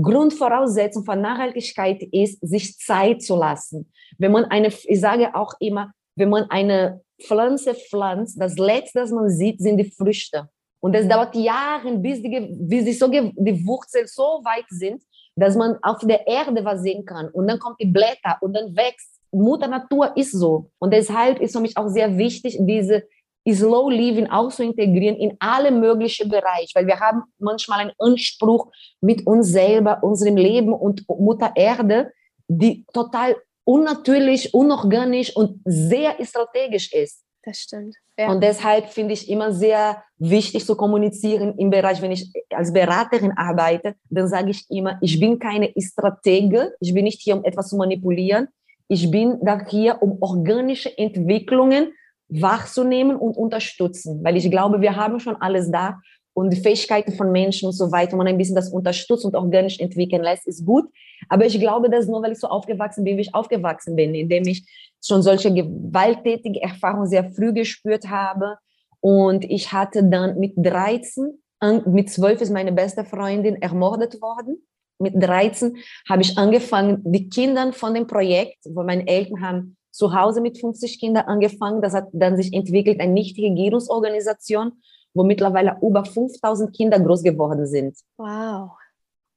[0.00, 3.92] Grundvoraussetzung von Nachhaltigkeit ist, sich Zeit zu lassen.
[4.18, 9.10] Wenn man eine, ich sage auch immer, wenn man eine Pflanze pflanzt, das letzte, was
[9.10, 10.48] man sieht, sind die Früchte.
[10.80, 15.02] Und es dauert Jahre, bis die, bis die, so, die Wurzeln so weit sind,
[15.36, 17.28] dass man auf der Erde was sehen kann.
[17.30, 19.20] Und dann kommt die Blätter und dann wächst.
[19.32, 20.70] Mutter Natur ist so.
[20.78, 23.04] Und deshalb ist für mich auch sehr wichtig, diese
[23.52, 28.70] Slow Living auch zu integrieren in alle möglichen Bereiche, weil wir haben manchmal einen Anspruch
[29.00, 32.12] mit uns selber, unserem Leben und Mutter Erde,
[32.48, 37.24] die total unnatürlich, unorganisch und sehr strategisch ist.
[37.42, 37.94] Das stimmt.
[38.18, 38.30] Ja.
[38.30, 43.32] Und deshalb finde ich immer sehr wichtig zu kommunizieren im Bereich, wenn ich als Beraterin
[43.36, 47.68] arbeite, dann sage ich immer, ich bin keine Stratege, ich bin nicht hier, um etwas
[47.68, 48.48] zu manipulieren,
[48.88, 51.92] ich bin da hier, um organische Entwicklungen
[52.28, 56.00] wahrzunehmen und unterstützen, weil ich glaube, wir haben schon alles da
[56.32, 59.78] und die Fähigkeiten von Menschen und so weiter, man ein bisschen das unterstützt und organisch
[59.78, 60.84] entwickeln lässt, ist gut.
[61.28, 64.46] Aber ich glaube, das nur, weil ich so aufgewachsen bin, wie ich aufgewachsen bin, indem
[64.46, 64.66] ich
[65.02, 68.56] schon solche gewalttätige Erfahrungen sehr früh gespürt habe.
[69.00, 71.38] Und ich hatte dann mit 13
[71.86, 74.66] mit zwölf ist meine beste Freundin ermordet worden.
[74.98, 75.76] Mit 13
[76.08, 80.58] habe ich angefangen, die Kinder von dem Projekt, wo meine Eltern haben zu Hause mit
[80.58, 81.80] 50 Kindern angefangen.
[81.80, 84.72] Das hat dann sich entwickelt, eine Nichtregierungsorganisation,
[85.14, 87.96] wo mittlerweile über 5000 Kinder groß geworden sind.
[88.16, 88.72] Wow.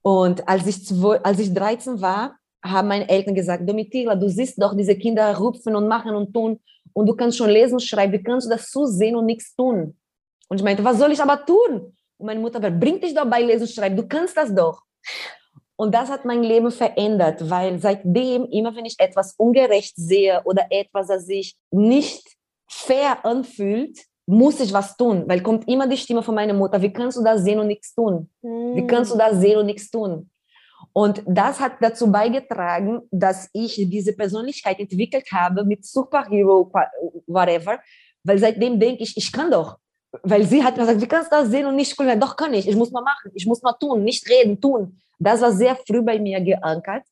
[0.02, 0.91] Und als ich,
[1.24, 5.76] als ich 13 war, haben meine Eltern gesagt, Domitila, du siehst doch diese Kinder rupfen
[5.76, 6.60] und machen und tun
[6.93, 9.96] und du kannst schon lesen und schreiben, wie kannst du das zusehen und nichts tun?
[10.50, 11.96] Und ich meinte, was soll ich aber tun?
[12.17, 14.82] Und meine Mutter, bringt dich doch bei Lesen und Schreiben, du kannst das doch.
[15.79, 20.65] Und das hat mein Leben verändert, weil seitdem, immer wenn ich etwas ungerecht sehe oder
[20.71, 22.27] etwas, das sich nicht
[22.67, 26.91] fair anfühlt, muss ich was tun, weil kommt immer die Stimme von meiner Mutter, wie
[26.91, 28.29] kannst du das sehen und nichts tun?
[28.41, 30.29] Wie kannst du das sehen und nichts tun?
[30.93, 36.71] Und das hat dazu beigetragen, dass ich diese Persönlichkeit entwickelt habe mit Superhero,
[37.27, 37.79] whatever,
[38.23, 39.77] weil seitdem denke ich, ich kann doch.
[40.23, 42.19] Weil sie hat mir gesagt, wie kannst du das sehen und nicht können?
[42.19, 44.99] Doch kann ich, ich muss mal machen, ich muss mal tun, nicht reden, tun.
[45.19, 47.03] Das war sehr früh bei mir geankert.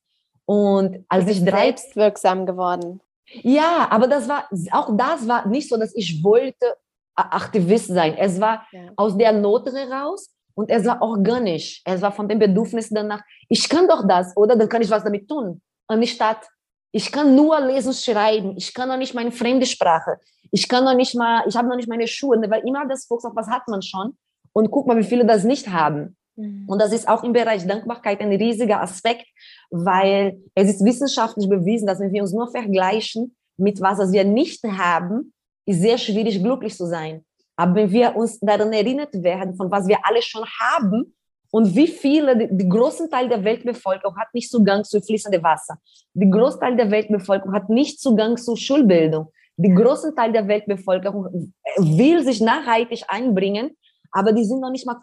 [0.45, 1.65] Und als ich drei...
[1.65, 3.01] Selbstwirksam geworden.
[3.41, 6.75] Ja, aber das war, auch das war nicht so, dass ich wollte
[7.15, 8.15] Aktivist sein.
[8.17, 8.91] Es war ja.
[8.95, 11.81] aus der Not heraus und es war organisch.
[11.85, 14.55] Es war von dem Bedürfnis danach, ich kann doch das, oder?
[14.55, 15.61] Dann kann ich was damit tun.
[15.87, 16.47] Anstatt,
[16.91, 18.55] ich kann nur lesen, schreiben.
[18.57, 20.17] Ich kann noch nicht meine fremde Sprache.
[20.51, 23.25] Ich kann noch nicht mal, ich habe noch nicht meine Schuhe, weil immer das Fokus
[23.25, 24.17] auf was hat man schon.
[24.53, 26.15] Und guck mal, wie viele das nicht haben.
[26.35, 26.65] Mhm.
[26.67, 29.25] Und das ist auch im Bereich Dankbarkeit ein riesiger Aspekt,
[29.69, 34.63] weil es ist wissenschaftlich bewiesen, dass wenn wir uns nur vergleichen mit was, wir nicht
[34.63, 35.33] haben,
[35.65, 37.23] ist sehr schwierig, glücklich zu sein.
[37.55, 41.15] Aber wenn wir uns daran erinnert werden, von was wir alle schon haben
[41.51, 45.77] und wie viele, die, die großen Teil der Weltbevölkerung hat nicht Zugang zu fließendem Wasser.
[46.13, 49.31] Die Großteil der Weltbevölkerung hat nicht Zugang zu Schulbildung.
[49.57, 53.71] Die großen Teil der Weltbevölkerung will sich nachhaltig einbringen,
[54.11, 54.97] aber die sind noch nicht mal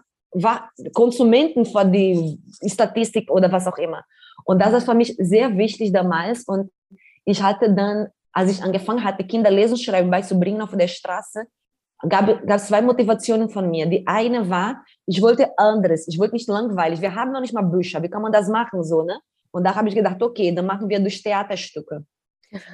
[0.95, 4.05] Konsumenten von die Statistik oder was auch immer.
[4.45, 6.45] Und das ist für mich sehr wichtig damals.
[6.45, 6.71] Und
[7.25, 11.45] ich hatte dann, als ich angefangen hatte, Kinder lesen, schreiben beizubringen auf der Straße,
[12.09, 13.87] gab es zwei Motivationen von mir.
[13.87, 17.01] Die eine war, ich wollte anderes, ich wollte nicht langweilig.
[17.01, 19.19] Wir haben noch nicht mal Bücher, wie kann man das machen so, ne?
[19.53, 22.05] Und da habe ich gedacht, okay, dann machen wir durch Theaterstücke.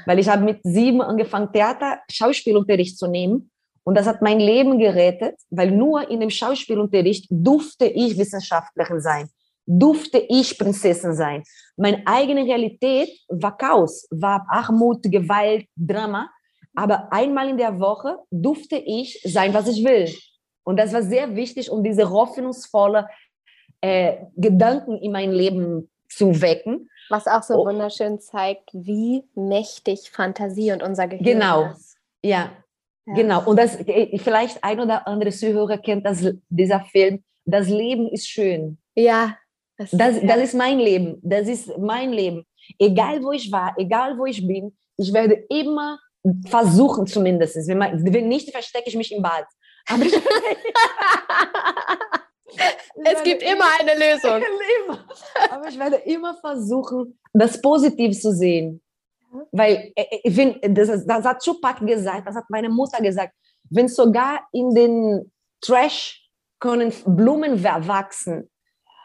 [0.07, 3.51] Weil ich habe mit sieben angefangen, Theater, Schauspielunterricht zu nehmen.
[3.89, 9.31] Und das hat mein Leben gerettet, weil nur in dem Schauspielunterricht durfte ich Wissenschaftlerin sein,
[9.65, 11.43] durfte ich Prinzessin sein.
[11.75, 16.29] Meine eigene Realität war Chaos, war Armut, Gewalt, Drama.
[16.75, 20.15] Aber einmal in der Woche durfte ich sein, was ich will.
[20.65, 23.09] Und das war sehr wichtig, um diese hoffnungsvolle
[23.81, 26.91] äh, Gedanken in mein Leben zu wecken.
[27.09, 27.65] Was auch so oh.
[27.65, 31.71] wunderschön zeigt, wie mächtig Fantasie und unser Gehirn genau.
[31.71, 31.97] ist.
[32.21, 32.51] Genau, ja.
[33.09, 33.15] Ja.
[33.15, 33.45] Genau.
[33.45, 37.25] Und das, äh, vielleicht ein oder andere Zuhörer kennt das, dieser Film.
[37.45, 38.79] Das Leben ist schön.
[38.95, 39.37] Ja.
[39.79, 40.27] Das, das, ja.
[40.27, 41.19] das ist mein Leben.
[41.23, 42.45] Das ist mein Leben.
[42.79, 45.99] Egal wo ich war, egal wo ich bin, ich werde immer
[46.47, 47.57] versuchen zumindest.
[47.69, 49.47] Wenn, man, wenn nicht, verstecke ich mich im Bad.
[49.89, 50.13] Aber ich,
[53.05, 54.43] es gibt immer eine Lösung.
[55.51, 58.83] Aber ich werde immer versuchen, das Positiv zu sehen.
[59.53, 63.35] Weil äh, äh, ich das, das hat Tupac gesagt, das hat meine Mutter gesagt.
[63.71, 68.51] Wenn sogar in den Trash können Blumen wachsen,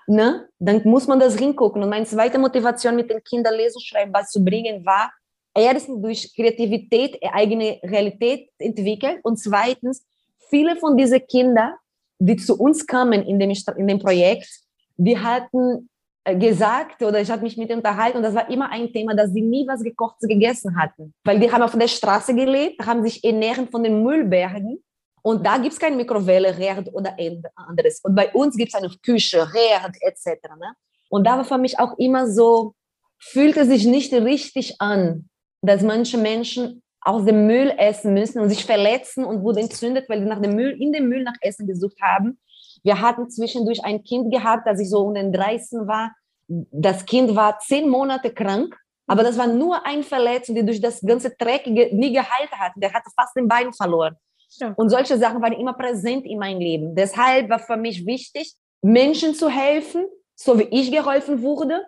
[0.07, 0.47] ne?
[0.59, 1.83] dann muss man das hingucken.
[1.83, 5.11] Und meine zweite Motivation mit den Kindern lesen, schreiben, was zu bringen, war,
[5.55, 10.05] erstens durch Kreativität eigene Realität entwickelt und zweitens,
[10.49, 11.73] viele von diesen Kindern,
[12.19, 14.49] die zu uns kamen in dem, in dem Projekt,
[14.97, 15.92] die hatten äh,
[16.25, 19.41] gesagt oder ich habe mich mit unterhalten und das war immer ein Thema, dass sie
[19.41, 23.67] nie was gekochtes gegessen hatten, weil die haben auf der Straße gelebt, haben sich ernähren
[23.67, 24.81] von den Müllbergen
[25.23, 27.15] und da gibt es keine Mikrowelle, Herd oder
[27.55, 28.01] anderes.
[28.03, 30.49] Und bei uns gibt es eine Küche, Herd etc.
[30.59, 30.73] Ne?
[31.09, 32.73] Und da war für mich auch immer so,
[33.19, 35.29] fühlte sich nicht richtig an,
[35.61, 40.19] dass manche Menschen aus dem Müll essen müssen und sich verletzen und wurden entzündet, weil
[40.19, 42.37] sie nach dem Müll, in dem Müll nach Essen gesucht haben.
[42.83, 46.13] Wir hatten zwischendurch ein Kind gehabt, als ich so um den 30 war.
[46.47, 51.01] Das Kind war zehn Monate krank, aber das war nur ein Verletzung, die durch das
[51.01, 52.73] ganze Dreckige nie geheilt hat.
[52.75, 54.15] Der hatte fast den Bein verloren.
[54.59, 54.73] Ja.
[54.75, 56.95] Und solche Sachen waren immer präsent in meinem Leben.
[56.95, 61.85] Deshalb war für mich wichtig, Menschen zu helfen, so wie ich geholfen wurde,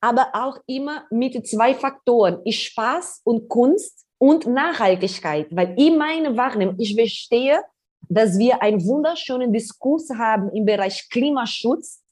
[0.00, 6.36] aber auch immer mit zwei Faktoren, ist Spaß und Kunst und Nachhaltigkeit, weil in meiner
[6.36, 7.60] Wahrnehmung, ich verstehe,
[8.08, 12.02] dass wir einen wunderschönen Diskurs haben im Bereich Klimaschutz,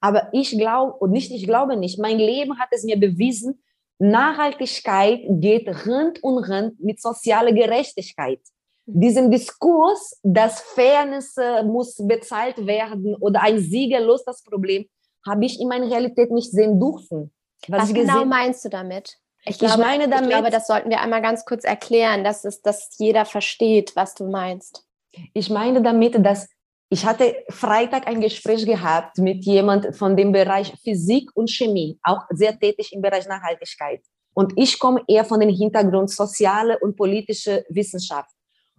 [0.00, 3.62] aber ich glaube, und nicht, ich glaube nicht, mein Leben hat es mir bewiesen,
[3.98, 8.40] Nachhaltigkeit geht Rand und Rand mit sozialer Gerechtigkeit.
[8.86, 14.88] Diesem Diskurs, dass Fairness äh, muss bezahlt werden oder ein Sieger löst das Problem,
[15.26, 17.30] habe ich in meiner Realität nicht sehen dürfen.
[17.68, 19.18] Was, Was genau meinst du damit?
[19.44, 22.44] Ich, glaube, ich meine damit, ich glaube, das sollten wir einmal ganz kurz erklären, dass,
[22.44, 24.86] es, dass jeder versteht, was du meinst.
[25.34, 26.48] Ich meine damit, dass
[26.92, 32.22] ich hatte Freitag ein Gespräch gehabt mit jemand von dem Bereich Physik und Chemie, auch
[32.30, 34.02] sehr tätig im Bereich Nachhaltigkeit.
[34.34, 38.30] Und ich komme eher von dem Hintergrund soziale und politische Wissenschaft.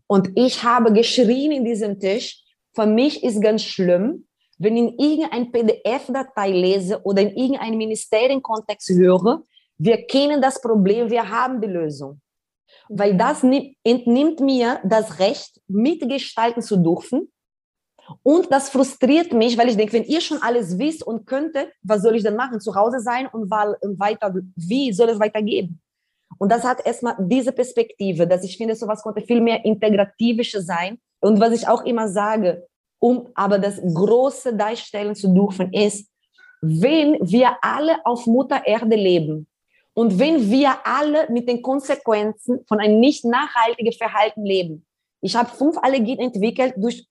[0.08, 2.44] Und ich habe geschrien in diesem Tisch,
[2.76, 8.90] für mich ist ganz schlimm, wenn ich in irgendein PDF-Datei lese oder in irgendeinem Ministerienkontext
[8.90, 9.44] höre,
[9.78, 12.20] wir kennen das Problem, wir haben die Lösung.
[12.94, 13.44] Weil das
[13.84, 17.32] entnimmt mir das Recht, mitgestalten zu dürfen.
[18.24, 22.02] Und das frustriert mich, weil ich denke, wenn ihr schon alles wisst und könntet, was
[22.02, 22.60] soll ich denn machen?
[22.60, 25.80] Zu Hause sein und weiter, wie soll es weitergehen?
[26.38, 30.98] Und das hat erstmal diese Perspektive, dass ich finde, sowas konnte viel mehr integrativischer sein.
[31.22, 32.68] Und was ich auch immer sage,
[33.00, 36.10] um aber das Große darstellen zu dürfen, ist,
[36.62, 39.48] wenn wir alle auf Mutter Erde leben
[39.94, 44.86] und wenn wir alle mit den Konsequenzen von einem nicht nachhaltigen Verhalten leben,
[45.22, 47.08] ich habe fünf Allergien entwickelt durch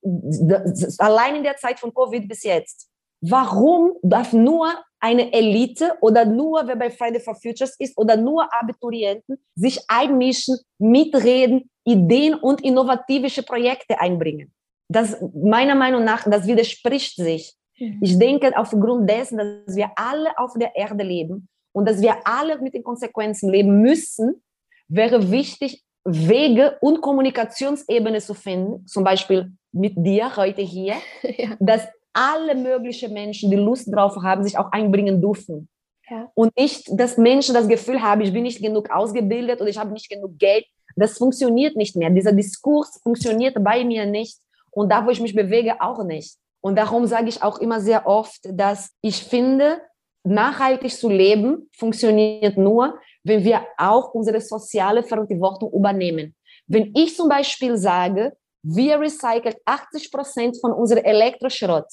[0.98, 2.88] allein in der Zeit von Covid bis jetzt.
[3.20, 8.48] Warum darf nur eine Elite oder nur wer bei Friday for Futures ist oder nur
[8.52, 14.52] Abiturienten sich einmischen, mitreden, Ideen und innovative Projekte einbringen?
[14.88, 17.54] Das meiner Meinung nach, das widerspricht sich.
[17.78, 17.98] Mhm.
[18.02, 22.60] Ich denke aufgrund dessen, dass wir alle auf der Erde leben und dass wir alle
[22.60, 24.42] mit den Konsequenzen leben müssen,
[24.88, 31.56] wäre wichtig, Wege und Kommunikationsebene zu finden, zum Beispiel mit dir heute hier, ja.
[31.60, 35.68] dass alle möglichen Menschen, die Lust drauf haben, sich auch einbringen dürfen.
[36.08, 36.30] Ja.
[36.34, 39.92] Und nicht, dass Menschen das Gefühl haben, ich bin nicht genug ausgebildet oder ich habe
[39.92, 40.64] nicht genug Geld.
[40.96, 42.10] Das funktioniert nicht mehr.
[42.10, 44.38] Dieser Diskurs funktioniert bei mir nicht
[44.72, 46.36] und da, wo ich mich bewege, auch nicht.
[46.60, 49.80] Und darum sage ich auch immer sehr oft, dass ich finde,
[50.24, 56.34] nachhaltig zu leben funktioniert nur, wenn wir auch unsere soziale Verantwortung übernehmen.
[56.66, 61.86] Wenn ich zum Beispiel sage, wir recyceln 80 Prozent von unserem Elektroschrott,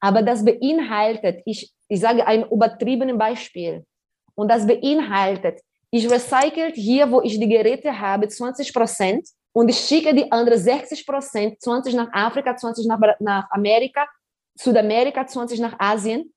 [0.00, 3.84] aber das beinhaltet, ich, ich sage ein übertriebenes Beispiel,
[4.34, 5.60] und das beinhaltet,
[5.90, 10.58] ich recycle hier, wo ich die Geräte habe, 20 Prozent und ich schicke die anderen
[10.58, 14.06] 60 Prozent, 20 nach Afrika, 20 nach, nach Amerika,
[14.56, 16.32] Südamerika, 20 nach Asien.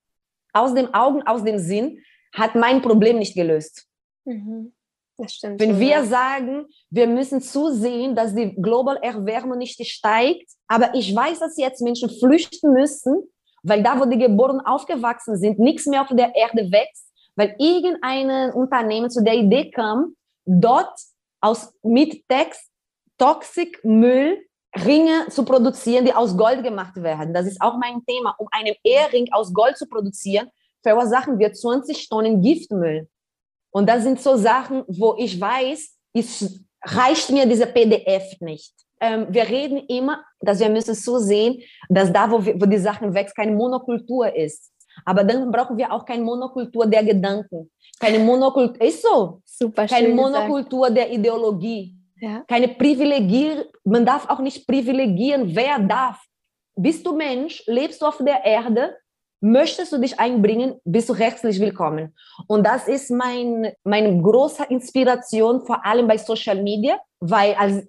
[0.54, 2.00] Aus den Augen, aus dem Sinn
[2.34, 3.88] hat mein Problem nicht gelöst.
[4.26, 4.74] Mhm.
[5.18, 5.60] Das stimmt.
[5.60, 6.06] Wenn wir ja.
[6.06, 11.82] sagen, wir müssen zusehen, dass die Global Erwärmung nicht steigt, aber ich weiß, dass jetzt
[11.82, 13.24] Menschen flüchten müssen,
[13.64, 18.52] weil da, wo die geboren aufgewachsen sind, nichts mehr auf der Erde wächst, weil irgendein
[18.54, 20.94] Unternehmen zu der Idee kam, dort
[21.42, 22.70] aus mit Text
[23.18, 24.47] Toxic Müll
[24.86, 27.34] Ringe zu produzieren, die aus Gold gemacht werden.
[27.34, 28.36] Das ist auch mein Thema.
[28.38, 30.50] Um einen Ehering aus Gold zu produzieren,
[30.84, 33.08] verursachen wir 20 Tonnen Giftmüll.
[33.72, 38.74] Und das sind so Sachen, wo ich weiß, es reicht mir dieser PDF nicht.
[39.00, 42.78] Ähm, wir reden immer, dass wir müssen so sehen, dass da, wo, wir, wo die
[42.78, 44.72] Sachen wächst, keine Monokultur ist.
[45.06, 47.70] Aber dann brauchen wir auch keine Monokultur der Gedanken.
[48.00, 49.42] Keine Monokultur, ist so.
[49.46, 50.98] Super Keine Monokultur gesagt.
[50.98, 51.97] der Ideologie.
[52.20, 52.44] Ja.
[52.48, 56.20] Keine Privilegier, man darf auch nicht privilegieren, wer darf.
[56.76, 58.96] Bist du Mensch, lebst du auf der Erde,
[59.40, 62.16] möchtest du dich einbringen, bist du herzlich willkommen.
[62.48, 67.88] Und das ist mein, meine große Inspiration, vor allem bei Social Media, weil als,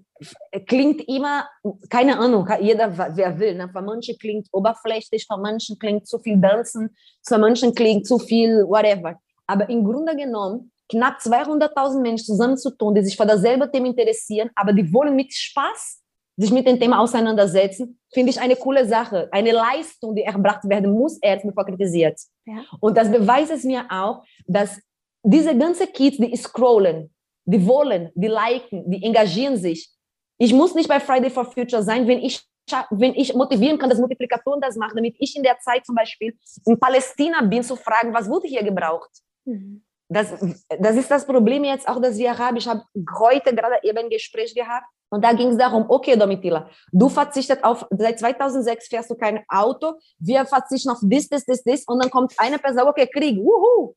[0.66, 1.48] klingt immer,
[1.88, 3.68] keine Ahnung, jeder, wer will, ne?
[3.68, 6.94] für manche klingt oberflächlich, für manchen klingt zu viel Tanzen,
[7.26, 9.18] für manchen klingt zu viel whatever.
[9.46, 14.72] Aber im Grunde genommen, knapp 200.000 Menschen zusammenzutun, die sich für dasselbe Thema interessieren, aber
[14.72, 16.02] die wollen mit Spaß
[16.38, 19.28] sich mit dem Thema auseinandersetzen, finde ich eine coole Sache.
[19.32, 22.18] Eine Leistung, die erbracht werden muss, erst bevor kritisiert.
[22.46, 22.62] Ja.
[22.80, 24.80] Und das beweist es mir auch, dass
[25.24, 27.12] diese ganzen Kids, die scrollen,
[27.44, 29.90] die wollen, die liken, die engagieren sich.
[30.38, 32.46] Ich muss nicht bei Friday for Future sein, wenn ich
[32.90, 36.36] wenn ich motivieren kann, dass Multiplikatoren das machen, damit ich in der Zeit zum Beispiel
[36.66, 39.08] in Palästina bin, zu fragen, was wurde hier gebraucht?
[39.46, 39.82] Mhm.
[40.08, 40.32] Das,
[40.78, 42.56] das ist das Problem jetzt auch, dass wir haben.
[42.56, 42.82] Ich habe
[43.18, 47.62] heute gerade eben ein Gespräch gehabt und da ging es darum, okay, Domitila, du verzichtest
[47.62, 52.02] auf, seit 2006 fährst du kein Auto, wir verzichten auf das, das, das, das und
[52.02, 53.94] dann kommt eine Person, okay, Krieg, wuhu.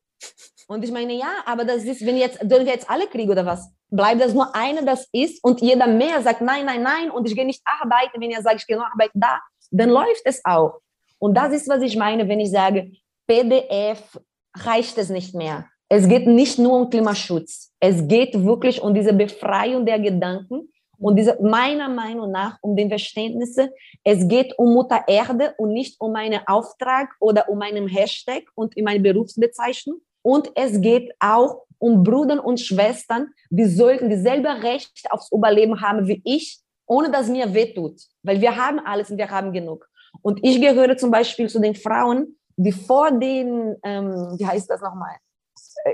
[0.68, 3.44] Und ich meine, ja, aber das ist, wenn jetzt, sollen wir jetzt alle Krieg oder
[3.44, 3.70] was?
[3.90, 7.34] Bleibt das nur eine, das ist und jeder mehr sagt, nein, nein, nein und ich
[7.34, 9.40] gehe nicht arbeiten, wenn ihr sagt, ich gehe nur arbeiten da,
[9.70, 10.80] dann läuft es auch.
[11.18, 12.92] Und das ist, was ich meine, wenn ich sage,
[13.26, 14.18] PDF
[14.54, 15.66] reicht es nicht mehr.
[15.94, 17.70] Es geht nicht nur um Klimaschutz.
[17.78, 22.88] Es geht wirklich um diese Befreiung der Gedanken Und diese, meiner Meinung nach, um den
[22.88, 23.56] Verständnis,
[24.02, 28.74] es geht um Mutter Erde und nicht um einen Auftrag oder um einen Hashtag und
[28.74, 29.98] um eine Berufsbezeichnung.
[30.22, 36.06] Und es geht auch um Brüder und Schwestern, die sollten dieselbe Recht aufs Überleben haben
[36.08, 38.00] wie ich, ohne dass mir wehtut.
[38.22, 39.86] Weil wir haben alles und wir haben genug.
[40.22, 44.80] Und ich gehöre zum Beispiel zu den Frauen, die vor den, ähm, wie heißt das
[44.80, 45.16] nochmal,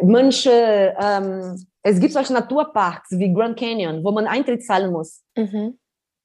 [0.03, 5.23] manche, ähm, es gibt solche Naturparks wie Grand Canyon, wo man Eintritt zahlen muss.
[5.37, 5.79] Mhm.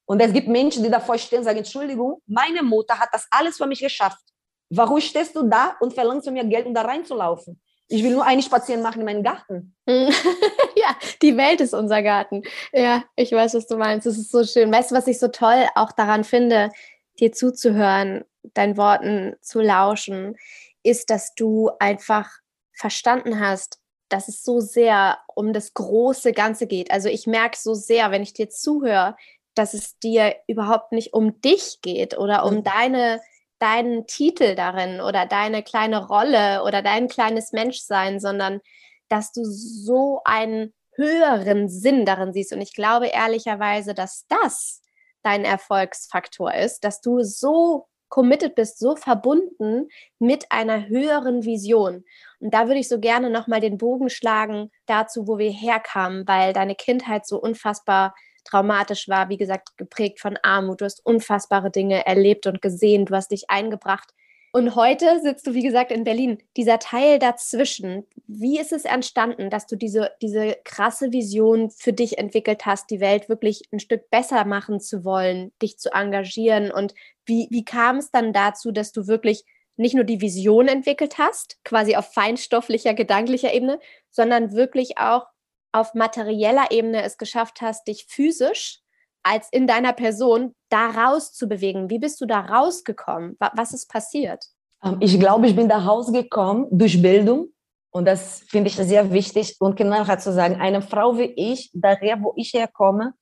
[0.05, 3.57] Und es gibt Menschen, die davor stehen und sagen, Entschuldigung, meine Mutter hat das alles
[3.57, 4.23] für mich geschafft.
[4.69, 7.61] Warum stehst du da und verlangst von mir Geld, um da reinzulaufen?
[7.87, 9.75] Ich will nur einen Spazieren machen in meinem Garten.
[9.85, 12.43] ja, die Welt ist unser Garten.
[12.71, 14.07] Ja, ich weiß, was du meinst.
[14.07, 14.71] Das ist so schön.
[14.71, 16.71] Weißt du, was ich so toll auch daran finde,
[17.19, 20.35] dir zuzuhören, deinen Worten zu lauschen,
[20.81, 22.29] ist, dass du einfach
[22.73, 26.91] verstanden hast, dass es so sehr um das große Ganze geht.
[26.91, 29.15] Also ich merke so sehr, wenn ich dir zuhöre,
[29.55, 32.63] dass es dir überhaupt nicht um dich geht oder um mhm.
[32.63, 33.21] deine
[33.59, 38.59] deinen Titel darin oder deine kleine Rolle oder dein kleines Menschsein, sondern
[39.07, 42.51] dass du so einen höheren Sinn darin siehst.
[42.51, 44.81] Und ich glaube ehrlicherweise, dass das
[45.21, 49.87] dein Erfolgsfaktor ist, dass du so committed bist, so verbunden
[50.19, 52.05] mit einer höheren Vision.
[52.39, 56.53] Und da würde ich so gerne nochmal den Bogen schlagen dazu, wo wir herkamen, weil
[56.53, 60.81] deine Kindheit so unfassbar traumatisch war, wie gesagt, geprägt von Armut.
[60.81, 64.13] Du hast unfassbare Dinge erlebt und gesehen, du hast dich eingebracht.
[64.55, 66.37] Und heute sitzt du, wie gesagt, in Berlin.
[66.57, 72.19] Dieser Teil dazwischen, wie ist es entstanden, dass du diese, diese krasse Vision für dich
[72.19, 76.71] entwickelt hast, die Welt wirklich ein Stück besser machen zu wollen, dich zu engagieren?
[76.71, 76.93] Und
[77.25, 79.43] wie, wie kam es dann dazu, dass du wirklich
[79.75, 83.79] nicht nur die Vision entwickelt hast, quasi auf feinstofflicher, gedanklicher Ebene,
[84.11, 85.25] sondern wirklich auch
[85.71, 88.82] auf materieller Ebene es geschafft hast, dich physisch
[89.23, 91.89] als in deiner Person da rauszubewegen.
[91.89, 93.37] Wie bist du da rausgekommen?
[93.39, 94.45] Was ist passiert?
[94.83, 97.49] Ähm, ich glaube, ich bin da rausgekommen durch Bildung.
[97.91, 99.55] Und das finde ich sehr wichtig.
[99.59, 103.13] Und genau zu sagen, eine Frau wie ich, daher, wo ich herkomme,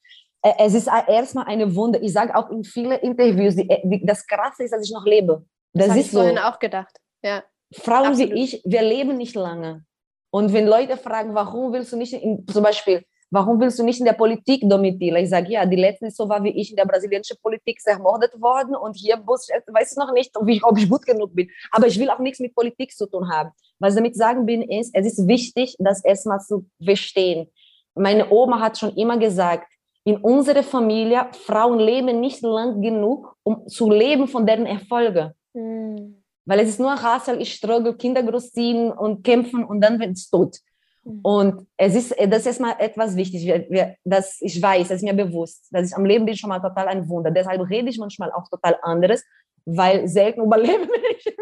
[0.41, 1.99] äh, es ist erstmal eine Wunde.
[1.99, 5.45] Ich sage auch in vielen Interviews, äh, das Krasse ist, dass ich noch lebe.
[5.73, 6.43] Das, das habe ich vorhin so.
[6.43, 6.97] auch gedacht.
[7.21, 7.43] Ja.
[7.73, 8.31] Frauen Absolut.
[8.31, 9.85] wie ich, wir leben nicht lange.
[10.31, 13.99] Und wenn Leute fragen, warum willst du nicht, in, zum Beispiel, warum willst du nicht
[13.99, 15.19] in der Politik, Domitila?
[15.19, 18.75] Ich sage, ja, die letzte so war wie ich in der brasilianischen Politik ermordet worden
[18.75, 21.49] und hier muss, weiß ich noch nicht, ob ich, ob ich gut genug bin.
[21.71, 23.49] Aber ich will auch nichts mit Politik zu tun haben.
[23.79, 27.47] Was ich damit sagen bin, ist, es ist wichtig, das erstmal zu verstehen.
[27.95, 29.71] Meine Oma hat schon immer gesagt,
[30.03, 35.34] in unserer Familie, Frauen leben nicht lang genug, um zu leben von deren Erfolge.
[35.53, 36.23] Mhm.
[36.45, 40.29] Weil es ist nur Hassel, ich struggle, Kinder großziehen und kämpfen und dann wird es
[40.29, 40.57] tot.
[41.03, 41.19] Mhm.
[41.23, 43.51] Und es ist, das ist erstmal etwas wichtig,
[44.03, 46.87] dass ich weiß, das ist mir bewusst, dass ich am Leben bin schon mal total
[46.87, 47.31] ein Wunder.
[47.31, 49.23] Deshalb rede ich manchmal auch total anderes,
[49.65, 51.33] weil selten überleben Menschen.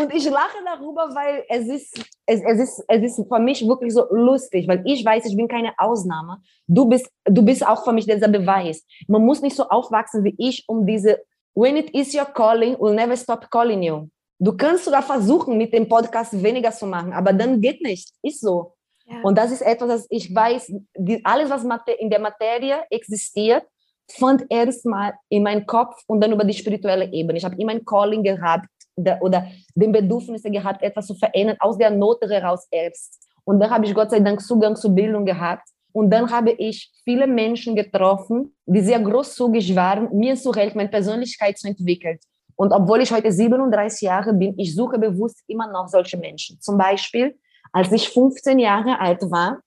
[0.00, 3.92] und ich lache darüber, weil es ist, es, es, ist, es ist für mich wirklich
[3.92, 6.38] so lustig, weil ich weiß, ich bin keine Ausnahme.
[6.66, 8.84] Du bist, du bist auch für mich dieser Beweis.
[9.08, 11.22] Man muss nicht so aufwachsen wie ich, um diese
[11.54, 14.08] When it is your calling, we'll never stop calling you.
[14.38, 18.10] Du kannst sogar versuchen, mit dem Podcast weniger zu machen, aber dann geht nicht.
[18.22, 18.74] Ist so.
[19.06, 19.20] Ja.
[19.22, 21.64] Und das ist etwas, das ich weiß, die, alles, was
[21.98, 23.64] in der Materie existiert,
[24.10, 27.38] fand erstmal in meinem Kopf und dann über die spirituelle Ebene.
[27.38, 31.78] Ich habe immer ein Calling gehabt der, oder den Bedürfnis gehabt, etwas zu verändern, aus
[31.78, 33.26] der Not heraus erst.
[33.44, 36.90] Und dann habe ich Gott sei Dank Zugang zur Bildung gehabt und dann habe ich
[37.04, 42.18] viele Menschen getroffen, die sehr großzügig waren, mir zu helfen, meine Persönlichkeit zu entwickeln.
[42.56, 46.60] Und obwohl ich heute 37 Jahre bin, ich suche bewusst immer noch solche Menschen.
[46.60, 47.38] Zum Beispiel,
[47.72, 49.60] als ich 15 Jahre alt war,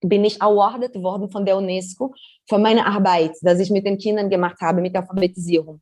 [0.00, 2.12] bin ich awarded worden von der UNESCO
[2.48, 5.80] für meine Arbeit, dass ich mit den Kindern gemacht habe, mit Alphabetisierung.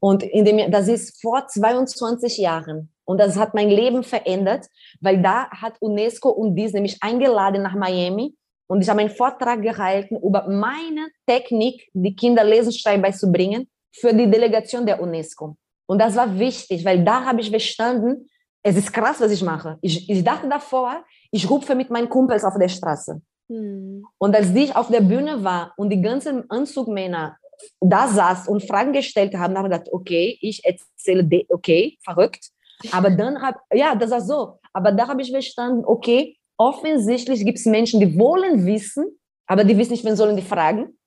[0.00, 2.90] Und in dem, das ist vor 22 Jahren.
[3.04, 4.66] Und das hat mein Leben verändert,
[5.00, 8.34] weil da hat UNESCO und Disney mich eingeladen nach Miami
[8.68, 14.12] und ich habe einen Vortrag gehalten über meine Technik, die Kinder lesen, schreiben beizubringen, für
[14.12, 15.56] die Delegation der UNESCO.
[15.88, 18.28] Und das war wichtig, weil da habe ich verstanden,
[18.62, 19.78] es ist krass, was ich mache.
[19.80, 23.20] Ich, ich dachte davor, ich rufe mit meinen Kumpels auf der Straße.
[23.48, 24.04] Hm.
[24.18, 27.38] Und als ich auf der Bühne war und die ganzen Anzugmänner
[27.80, 32.50] da saß und Fragen gestellt haben, habe ich gedacht, okay, ich erzähle, okay, verrückt.
[32.92, 34.58] Aber dann habe, ja, das war so.
[34.72, 39.76] Aber da habe ich verstanden, okay, offensichtlich gibt es Menschen, die wollen wissen, aber die
[39.78, 40.97] wissen nicht, wen sollen die fragen.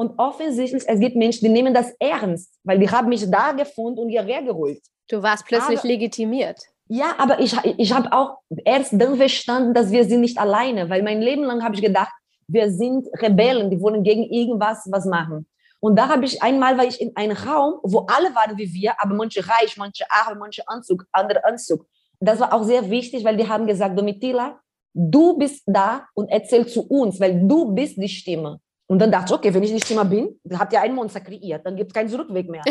[0.00, 3.98] Und offensichtlich, es gibt Menschen, die nehmen das ernst, weil die haben mich da gefunden
[3.98, 4.80] und hierher geholt.
[5.10, 6.58] Du warst plötzlich aber, legitimiert.
[6.88, 11.02] Ja, aber ich, ich habe auch erst dann verstanden, dass wir sind nicht alleine, weil
[11.02, 12.12] mein Leben lang habe ich gedacht,
[12.48, 15.46] wir sind Rebellen, die wollen gegen irgendwas was machen.
[15.80, 18.94] Und da habe ich einmal, war ich in einem Raum, wo alle waren wie wir,
[19.02, 21.84] aber manche reich, manche arm, manche Anzug, andere Anzug.
[22.20, 24.60] Das war auch sehr wichtig, weil die haben gesagt, Domitila,
[24.94, 28.60] du bist da und erzähl zu uns, weil du bist die Stimme.
[28.90, 31.64] Und dann dachte ich, okay, wenn ich die Stimme bin, habt ihr ein Monster kreiert,
[31.64, 32.64] dann gibt es keinen Zurückweg mehr.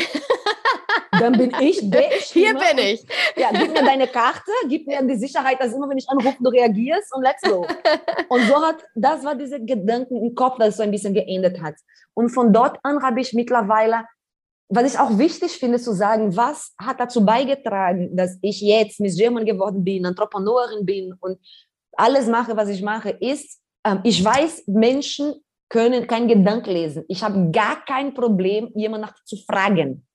[1.11, 3.05] dann bin ich der Hier bin ich.
[3.37, 6.49] Ja, gib mir deine Karte, gib mir die Sicherheit, dass immer, wenn ich anrufe, du
[6.49, 7.65] reagierst und let's go.
[8.27, 11.75] Und so hat, das war diese Gedanken im Kopf, das so ein bisschen geändert hat.
[12.13, 14.03] Und von dort an habe ich mittlerweile,
[14.67, 19.15] was ich auch wichtig finde zu sagen, was hat dazu beigetragen, dass ich jetzt Miss
[19.15, 21.39] German geworden bin, Entrepreneurin bin und
[21.93, 25.33] alles mache, was ich mache, ist, ähm, ich weiß, Menschen
[25.69, 27.05] können kein Gedanke lesen.
[27.07, 30.05] Ich habe gar kein Problem, jemanden zu fragen.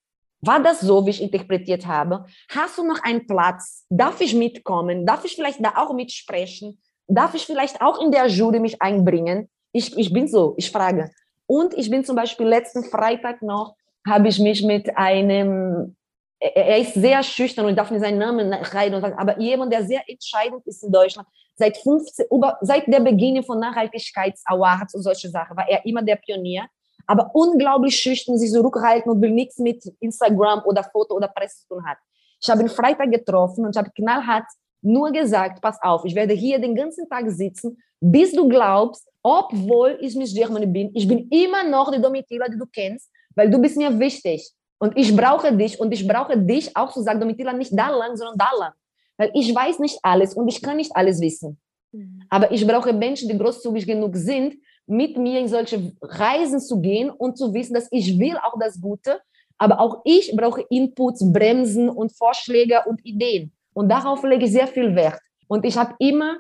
[0.41, 2.27] War das so, wie ich interpretiert habe?
[2.51, 3.87] Hast du noch einen Platz?
[3.89, 5.07] Darf ich mitkommen?
[5.07, 6.79] Darf ich vielleicht da auch mitsprechen?
[7.07, 9.49] Darf ich vielleicht auch in der Jury mich einbringen?
[9.73, 11.11] Ich, ich bin so, ich frage.
[11.47, 13.75] Und ich bin zum Beispiel letzten Freitag noch,
[14.07, 15.97] habe ich mich mit einem,
[16.39, 20.67] er ist sehr schüchtern und darf nicht seinen Namen rein, aber jemand, der sehr entscheidend
[20.67, 21.27] ist in Deutschland,
[21.57, 26.17] seit 15, über, seit der Beginn von Nachhaltigkeitsawards und solche Sachen, war er immer der
[26.17, 26.67] Pionier
[27.07, 31.75] aber unglaublich schüchtern, sich zurückhalten und will nichts mit Instagram oder Foto oder Presse zu
[31.75, 31.99] tun hat.
[32.41, 34.47] Ich habe ihn Freitag getroffen und habe knallhart
[34.83, 39.99] nur gesagt, pass auf, ich werde hier den ganzen Tag sitzen, bis du glaubst, obwohl
[40.01, 43.59] ich Miss Germany bin, ich bin immer noch die Domitila, die du kennst, weil du
[43.59, 44.51] bist mir wichtig.
[44.79, 48.17] Und ich brauche dich und ich brauche dich auch zu sagen, Domitila, nicht da lang,
[48.17, 48.73] sondern da lang.
[49.17, 51.59] Weil ich weiß nicht alles und ich kann nicht alles wissen.
[51.93, 52.23] Mhm.
[52.29, 54.57] Aber ich brauche Menschen, die großzügig genug sind,
[54.87, 58.81] mit mir in solche Reisen zu gehen und zu wissen, dass ich will auch das
[58.81, 59.21] Gute,
[59.57, 63.53] aber auch ich brauche Inputs, Bremsen und Vorschläge und Ideen.
[63.73, 65.21] Und darauf lege ich sehr viel Wert.
[65.49, 66.39] Und ich habe immer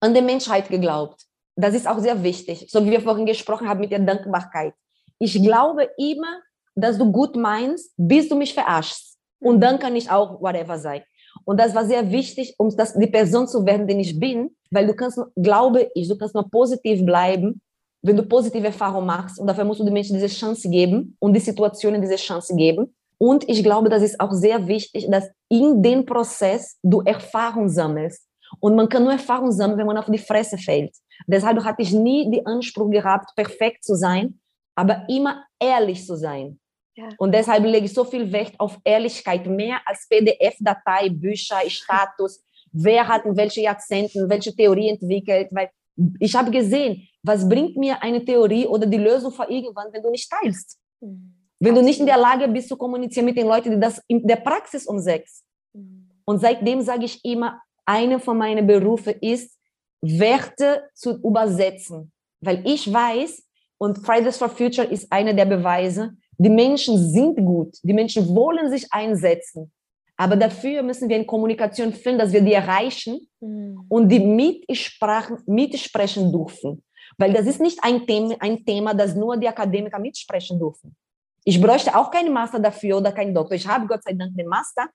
[0.00, 1.22] an die Menschheit geglaubt.
[1.56, 4.74] Das ist auch sehr wichtig, so wie wir vorhin gesprochen haben mit der Dankbarkeit.
[5.18, 6.40] Ich glaube immer,
[6.74, 9.18] dass du gut meinst, bis du mich verarschst.
[9.40, 11.02] Und dann kann ich auch whatever sein.
[11.44, 14.86] Und das war sehr wichtig, um das, die Person zu werden, die ich bin, weil
[14.86, 17.60] du kannst, glaube ich, du kannst nur positiv bleiben,
[18.02, 19.38] wenn du positive Erfahrungen machst.
[19.38, 22.94] Und dafür musst du den Menschen diese Chance geben und die Situationen diese Chance geben.
[23.18, 28.26] Und ich glaube, das ist auch sehr wichtig, dass in dem Prozess du Erfahrung sammelst.
[28.60, 30.96] Und man kann nur Erfahrung sammeln, wenn man auf die Fresse fällt.
[31.26, 34.40] Deshalb hatte ich nie den Anspruch gehabt, perfekt zu sein,
[34.74, 36.58] aber immer ehrlich zu sein.
[36.96, 37.08] Ja.
[37.18, 43.06] Und deshalb lege ich so viel Wert auf Ehrlichkeit, mehr als PDF-Datei, Bücher, Status, wer
[43.06, 45.70] hat in welchen Jahrzehnten welche Theorie entwickelt, weil
[46.18, 50.10] ich habe gesehen, was bringt mir eine Theorie oder die Lösung für irgendwann, wenn du
[50.10, 50.78] nicht teilst?
[51.00, 51.34] Mhm.
[51.58, 54.26] Wenn du nicht in der Lage bist zu kommunizieren mit den Leuten, die das in
[54.26, 55.44] der Praxis umsetzen.
[55.74, 56.10] Mhm.
[56.24, 59.58] Und seitdem sage ich immer, eine von meinen Berufen ist,
[60.00, 62.12] Werte zu übersetzen.
[62.40, 63.42] Weil ich weiß,
[63.76, 68.70] und Fridays for Future ist einer der Beweise, die Menschen sind gut, die Menschen wollen
[68.70, 69.70] sich einsetzen.
[70.16, 73.84] Aber dafür müssen wir in Kommunikation finden, dass wir die erreichen mhm.
[73.88, 76.82] und die mitsprachen, mitsprechen dürfen.
[77.18, 80.96] Weil das ist nicht ein Thema, ein Thema, das nur die Akademiker mitsprechen dürfen.
[81.44, 83.54] Ich bräuchte auch keinen Master dafür oder keinen Doktor.
[83.54, 84.88] Ich habe Gott sei Dank den Master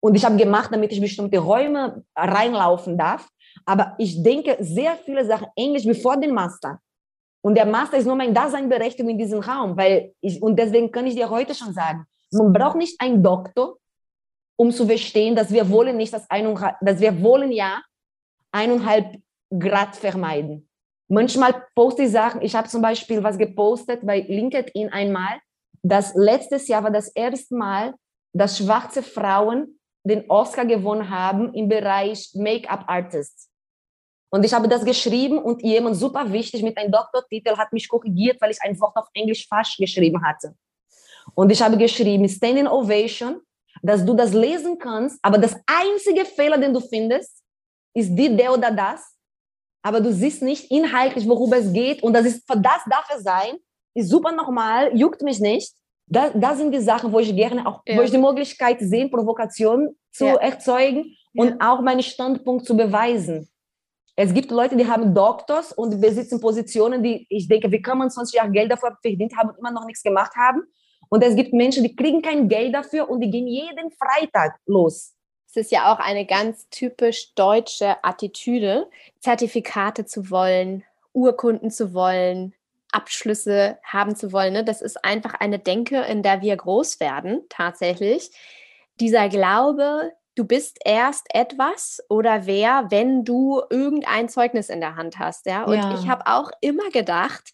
[0.00, 3.28] und ich habe gemacht, damit ich bestimmte Räume reinlaufen darf.
[3.64, 6.80] Aber ich denke sehr viele Sachen Englisch bevor den Master.
[7.40, 11.06] Und der Master ist nur mein Daseinberechtigung in diesem Raum, weil ich, und deswegen kann
[11.06, 13.76] ich dir heute schon sagen, man braucht nicht einen Doktor,
[14.56, 17.80] um zu verstehen, dass wir wollen nicht das eineinhalb, dass wir wollen ja
[18.50, 19.16] eineinhalb
[19.56, 20.68] Grad vermeiden.
[21.08, 25.38] Manchmal poste ich Sachen, ich habe zum Beispiel was gepostet bei LinkedIn einmal,
[25.82, 27.94] dass letztes Jahr war das erste Mal,
[28.32, 33.48] dass schwarze Frauen den Oscar gewonnen haben im Bereich Make-up Artists.
[34.30, 38.40] Und ich habe das geschrieben und jemand super wichtig mit einem Doktortitel hat mich korrigiert,
[38.40, 40.54] weil ich ein Wort auf Englisch falsch geschrieben hatte.
[41.34, 43.40] Und ich habe geschrieben, Standing Ovation,
[43.82, 47.42] dass du das lesen kannst, aber das einzige Fehler, den du findest,
[47.94, 49.14] ist die, der oder das,
[49.82, 52.02] aber du siehst nicht inhaltlich, worüber es geht.
[52.02, 53.56] Und das ist, für das darf es sein,
[53.94, 55.72] ist super normal, juckt mich nicht.
[56.06, 57.96] Das, das sind die Sachen, wo ich gerne auch, ja.
[57.96, 60.34] wo ich die Möglichkeit sehe, Provokation zu ja.
[60.36, 61.72] erzeugen und ja.
[61.72, 63.48] auch meinen Standpunkt zu beweisen.
[64.20, 68.10] Es gibt Leute, die haben Doktors und besitzen Positionen, die ich denke, wie kann man
[68.10, 70.64] 20 Jahre Geld dafür verdient haben und immer noch nichts gemacht haben?
[71.08, 75.14] Und es gibt Menschen, die kriegen kein Geld dafür und die gehen jeden Freitag los.
[75.46, 78.90] Es ist ja auch eine ganz typisch deutsche Attitüde,
[79.20, 82.54] Zertifikate zu wollen, Urkunden zu wollen,
[82.90, 84.52] Abschlüsse haben zu wollen.
[84.52, 84.64] Ne?
[84.64, 88.32] Das ist einfach eine Denke, in der wir groß werden, tatsächlich.
[88.98, 95.18] Dieser Glaube, du bist erst etwas oder wer, wenn du irgendein Zeugnis in der Hand
[95.18, 95.64] hast, ja.
[95.64, 95.98] Und ja.
[95.98, 97.50] ich habe auch immer gedacht,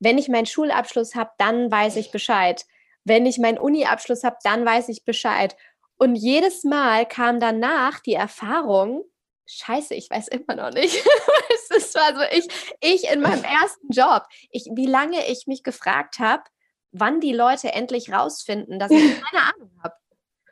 [0.00, 2.66] wenn ich meinen Schulabschluss habe, dann weiß ich Bescheid.
[3.04, 5.56] Wenn ich meinen Uni-Abschluss habe, dann weiß ich Bescheid.
[5.96, 9.04] Und jedes Mal kam danach die Erfahrung,
[9.46, 10.96] scheiße, ich weiß immer noch nicht.
[11.54, 12.48] es ist so, also ich,
[12.80, 16.42] ich in meinem ersten Job, ich, wie lange ich mich gefragt habe,
[16.90, 19.94] wann die Leute endlich rausfinden, dass ich keine Ahnung habe.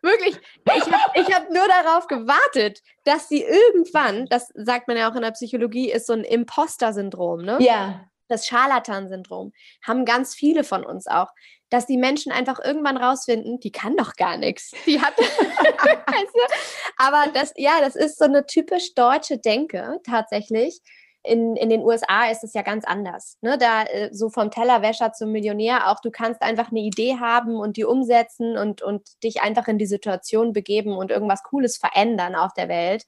[0.06, 5.10] Wirklich, ich habe ich hab nur darauf gewartet, dass sie irgendwann, das sagt man ja
[5.10, 7.58] auch in der Psychologie, ist so ein Imposter-Syndrom, ne?
[7.60, 8.08] Ja.
[8.28, 9.52] Das Scharlatan-Syndrom
[9.86, 11.28] haben ganz viele von uns auch,
[11.70, 14.72] dass die Menschen einfach irgendwann rausfinden, die kann doch gar nichts.
[14.86, 15.14] Die hat,
[16.98, 20.80] aber das, ja, das ist so eine typisch deutsche Denke tatsächlich
[21.26, 23.38] in, in den USA ist es ja ganz anders.
[23.40, 23.58] Ne?
[23.58, 27.76] Da äh, so vom Tellerwäscher zum Millionär auch, du kannst einfach eine Idee haben und
[27.76, 32.52] die umsetzen und, und dich einfach in die Situation begeben und irgendwas Cooles verändern auf
[32.54, 33.04] der Welt.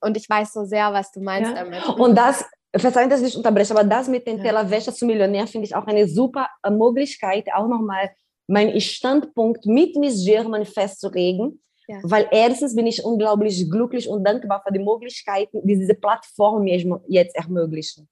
[0.00, 1.64] Und ich weiß so sehr, was du meinst ja.
[1.64, 1.84] damit.
[1.86, 2.44] Und das,
[2.76, 4.44] verzeihen, dass ich unterbreche, aber das mit dem ja.
[4.44, 8.10] Tellerwäscher zum Millionär finde ich auch eine super äh, Möglichkeit, auch nochmal
[8.46, 12.00] meinen Standpunkt mit Miss German festzulegen ja.
[12.02, 17.34] Weil erstens bin ich unglaublich glücklich und dankbar für die Möglichkeiten, die diese Plattform jetzt
[17.34, 18.08] ermöglichen.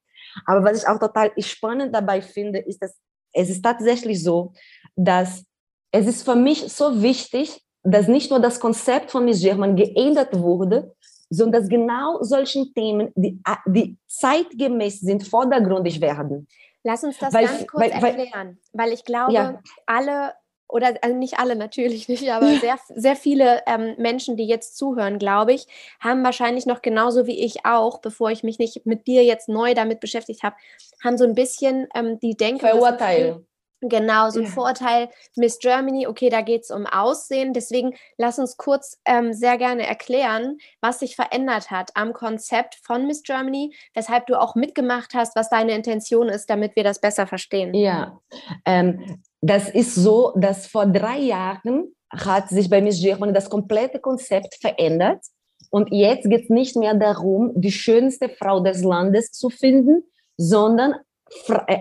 [0.46, 2.96] Aber was ich auch total spannend dabei finde, ist, dass
[3.32, 4.54] es ist tatsächlich so,
[4.94, 5.44] dass
[5.92, 10.38] es ist für mich so wichtig, dass nicht nur das Konzept von Miss German geändert
[10.38, 10.94] wurde,
[11.28, 16.48] sondern dass genau solchen Themen, die, die zeitgemäß sind, vordergründig werden.
[16.82, 19.60] Lass uns das weil, ganz kurz weil, erklären, weil ich glaube, ja.
[19.86, 20.32] alle
[20.68, 25.18] oder also nicht alle natürlich nicht, aber sehr, sehr viele ähm, Menschen, die jetzt zuhören,
[25.18, 25.66] glaube ich,
[26.00, 29.74] haben wahrscheinlich noch genauso wie ich auch, bevor ich mich nicht mit dir jetzt neu
[29.74, 30.56] damit beschäftigt habe,
[31.02, 32.66] haben so ein bisschen ähm, die Denke.
[32.66, 33.44] Verurteil.
[33.82, 34.50] Genau, so ein ja.
[34.50, 37.52] Vorurteil, Miss Germany, okay, da geht es um Aussehen.
[37.52, 43.06] Deswegen lass uns kurz ähm, sehr gerne erklären, was sich verändert hat am Konzept von
[43.06, 47.26] Miss Germany, weshalb du auch mitgemacht hast, was deine Intention ist, damit wir das besser
[47.26, 47.74] verstehen.
[47.74, 48.18] Ja,
[48.64, 54.00] ähm, das ist so, dass vor drei Jahren hat sich bei Miss Germany das komplette
[54.00, 55.22] Konzept verändert.
[55.70, 60.04] Und jetzt geht es nicht mehr darum, die schönste Frau des Landes zu finden,
[60.38, 60.94] sondern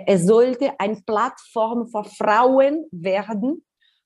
[0.08, 3.64] es sollte eine Plattform für Frauen werden,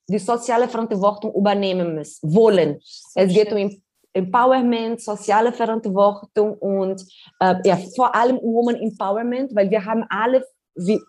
[0.08, 2.80] die soziale Verantwortung übernehmen müssen, wollen.
[3.14, 3.82] Es geht um
[4.12, 7.00] Empowerment, soziale Verantwortung und
[7.38, 10.44] äh, ja, vor allem Woman Empowerment, weil wir haben alle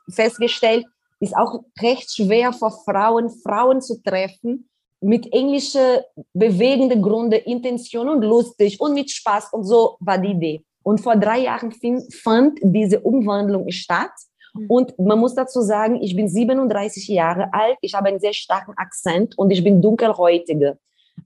[0.09, 0.85] festgestellt,
[1.19, 4.69] ist auch recht schwer für Frauen, Frauen zu treffen,
[5.01, 6.01] mit englischen
[6.33, 10.63] bewegenden Gründen, Intention und lustig und mit Spaß und so war die Idee.
[10.83, 11.73] Und vor drei Jahren
[12.23, 14.11] fand diese Umwandlung statt.
[14.53, 14.65] Mhm.
[14.67, 18.73] Und man muss dazu sagen, ich bin 37 Jahre alt, ich habe einen sehr starken
[18.77, 20.77] Akzent und ich bin dunkelhäutige.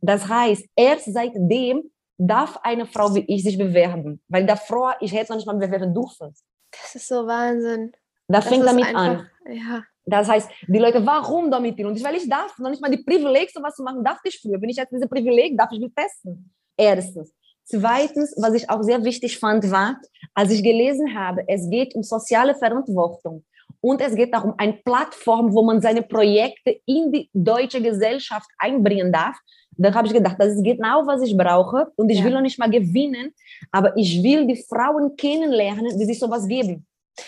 [0.02, 1.84] Das heißt, erst seitdem
[2.18, 5.94] darf eine Frau wie ich sich bewerben, weil davor, ich hätte noch nicht mal bewerben
[5.94, 6.34] dürfen.
[6.72, 7.92] Das ist so Wahnsinn.
[8.28, 9.30] Das, das fängt damit einfach, an.
[9.50, 9.84] Ja.
[10.06, 11.80] Das heißt, die Leute, warum damit?
[11.84, 14.40] Und ich, weil ich darf, noch nicht mal die Privileg, sowas zu machen, darf ich
[14.40, 14.58] früher.
[14.58, 16.54] Bin ich jetzt diese Privileg, darf ich mich testen.
[16.78, 17.34] Erstens.
[17.66, 20.00] Zweitens, was ich auch sehr wichtig fand, war,
[20.36, 23.44] als ich gelesen habe, es geht um soziale Verantwortung
[23.82, 28.50] und es geht auch um eine Plattform, wo man seine Projekte in die deutsche Gesellschaft
[28.60, 29.36] einbringen darf.
[29.78, 32.26] Dann habe ich gedacht, das ist genau, was ich brauche und ich ja.
[32.26, 33.34] will noch nicht mal gewinnen,
[33.72, 36.86] aber ich will die Frauen kennenlernen, die sich sowas geben.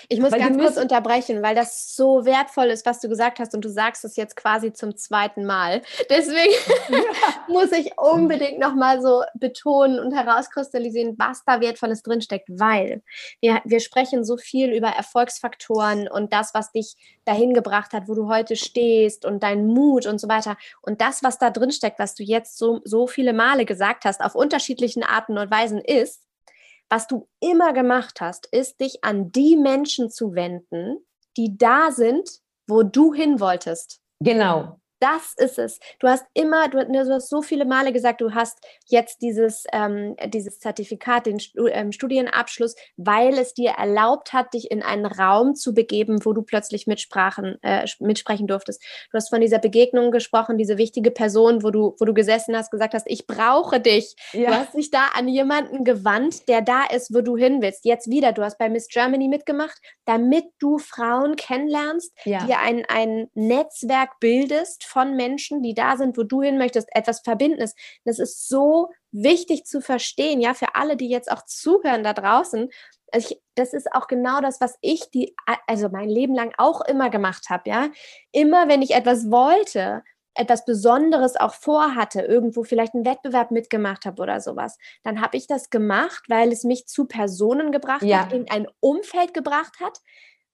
[0.09, 3.53] Ich muss weil ganz kurz unterbrechen, weil das so wertvoll ist, was du gesagt hast
[3.53, 5.81] und du sagst es jetzt quasi zum zweiten Mal.
[6.09, 6.53] Deswegen
[6.89, 6.99] ja.
[7.47, 13.01] muss ich unbedingt nochmal so betonen und herauskristallisieren, was da Wertvolles drinsteckt, weil
[13.39, 18.15] wir, wir sprechen so viel über Erfolgsfaktoren und das, was dich dahin gebracht hat, wo
[18.15, 20.57] du heute stehst und dein Mut und so weiter.
[20.81, 24.35] Und das, was da drinsteckt, was du jetzt so, so viele Male gesagt hast, auf
[24.35, 26.26] unterschiedlichen Arten und Weisen ist,
[26.89, 32.41] was du immer gemacht hast, ist, dich an die Menschen zu wenden, die da sind,
[32.67, 34.01] wo du hin wolltest.
[34.19, 34.79] Genau.
[34.99, 35.79] Das ist es.
[35.99, 40.15] Du hast immer, du, du, hast so viele Male gesagt, du hast jetzt dieses, ähm,
[40.25, 41.39] dieses Zertifikat, den
[41.71, 46.41] ähm, Studienabschluss, weil es dir erlaubt hat, dich in einen Raum zu begeben, wo du
[46.41, 48.83] plötzlich mitsprachen, äh, mitsprechen durftest.
[49.11, 52.71] Du hast von dieser Begegnung gesprochen, diese wichtige Person, wo du, wo du gesessen hast,
[52.71, 54.15] gesagt hast, ich brauche dich.
[54.33, 54.49] Ja.
[54.49, 57.85] Du hast dich da an jemanden gewandt, der da ist, wo du hin willst.
[57.85, 62.43] Jetzt wieder, du hast bei Miss Germany mitgemacht, damit du Frauen kennenlernst, ja.
[62.45, 67.21] dir ein, ein Netzwerk bildest von Menschen, die da sind, wo du hin möchtest, etwas
[67.21, 67.75] Verbindendes.
[68.05, 72.69] Das ist so wichtig zu verstehen, ja, für alle, die jetzt auch zuhören da draußen.
[73.11, 75.35] Also ich, das ist auch genau das, was ich die,
[75.65, 77.89] also mein Leben lang auch immer gemacht habe, ja.
[78.31, 80.03] Immer, wenn ich etwas wollte,
[80.37, 85.47] etwas Besonderes auch vorhatte, irgendwo vielleicht einen Wettbewerb mitgemacht habe oder sowas, dann habe ich
[85.47, 88.21] das gemacht, weil es mich zu Personen gebracht ja.
[88.21, 89.99] hat, in ein Umfeld gebracht hat,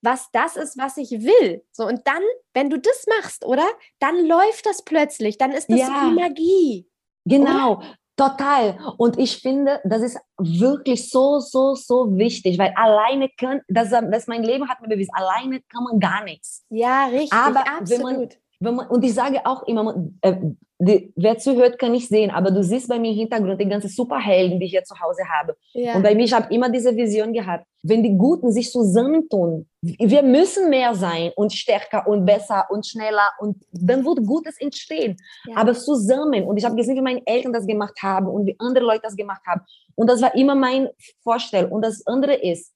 [0.03, 1.63] was das ist, was ich will.
[1.71, 2.21] So, und dann,
[2.53, 3.65] wenn du das machst, oder?
[3.99, 5.87] Dann läuft das plötzlich, dann ist das ja.
[5.87, 6.87] so wie Magie.
[7.25, 7.77] Genau.
[7.77, 7.97] Oder?
[8.15, 8.77] Total.
[8.97, 14.27] Und ich finde, das ist wirklich so, so, so wichtig, weil alleine kann, das, das
[14.27, 16.63] mein Leben hat mir bewiesen, alleine kann man gar nichts.
[16.69, 17.33] Ja, richtig.
[17.33, 17.89] Aber absolut.
[17.89, 18.29] Wenn man,
[18.71, 20.35] man, und ich sage auch immer, äh,
[20.79, 23.89] die, wer zuhört, kann nicht sehen, aber du siehst bei mir im Hintergrund die ganzen
[23.89, 25.55] Superhelden, die ich hier zu Hause habe.
[25.73, 25.95] Ja.
[25.95, 30.23] Und bei mir, ich habe immer diese Vision gehabt, wenn die Guten sich zusammentun, wir
[30.23, 35.17] müssen mehr sein und stärker und besser und schneller und dann wird Gutes entstehen.
[35.47, 35.57] Ja.
[35.57, 38.85] Aber zusammen, und ich habe gesehen, wie meine Eltern das gemacht haben und wie andere
[38.85, 39.61] Leute das gemacht haben.
[39.95, 40.89] Und das war immer mein
[41.23, 41.65] Vorstell.
[41.65, 42.73] Und das andere ist,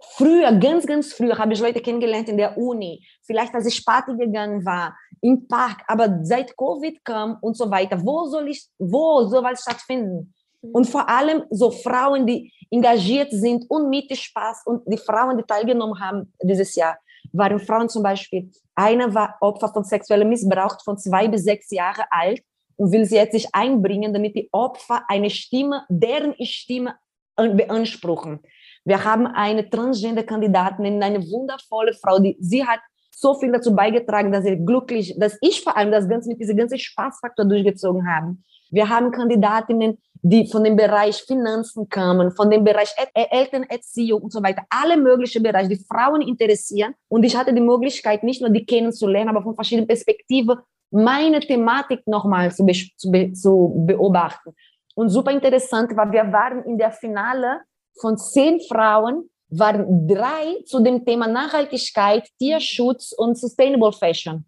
[0.00, 4.16] Früher, ganz, ganz früher habe ich Leute kennengelernt in der Uni, vielleicht als ich Party
[4.16, 9.24] gegangen war, im Park, aber seit Covid kam und so weiter, wo soll ich, wo
[9.24, 10.32] soll was stattfinden?
[10.62, 10.70] Mhm.
[10.70, 15.44] Und vor allem so Frauen, die engagiert sind und mit Spaß und die Frauen, die
[15.44, 16.96] teilgenommen haben dieses Jahr,
[17.32, 18.50] waren Frauen zum Beispiel.
[18.76, 22.40] Eine war Opfer von sexuellem Missbrauch von zwei bis sechs Jahre alt
[22.76, 26.94] und will sie jetzt sich einbringen, damit die Opfer eine Stimme, deren Stimme
[27.36, 28.40] beanspruchen.
[28.88, 32.80] Wir haben eine Transgender-Kandidatin, eine wundervolle Frau, die sie hat
[33.10, 36.56] so viel dazu beigetragen, dass sie glücklich, dass ich vor allem das Ganze mit diesem
[36.56, 38.36] ganzen Spaßfaktor durchgezogen habe.
[38.70, 44.32] Wir haben Kandidatinnen, die von dem Bereich Finanzen kamen, von dem Bereich El Elternerziehung und
[44.32, 46.94] so weiter, alle möglichen Bereiche, die Frauen interessieren.
[47.08, 50.56] Und ich hatte die Möglichkeit, nicht nur die kennenzulernen, aber von verschiedenen Perspektiven
[50.90, 54.54] meine Thematik nochmal zu, be zu beobachten.
[54.94, 57.60] Und super interessant war, wir waren in der Finale
[58.00, 64.44] von zehn Frauen waren drei zu dem Thema Nachhaltigkeit, Tierschutz und Sustainable Fashion.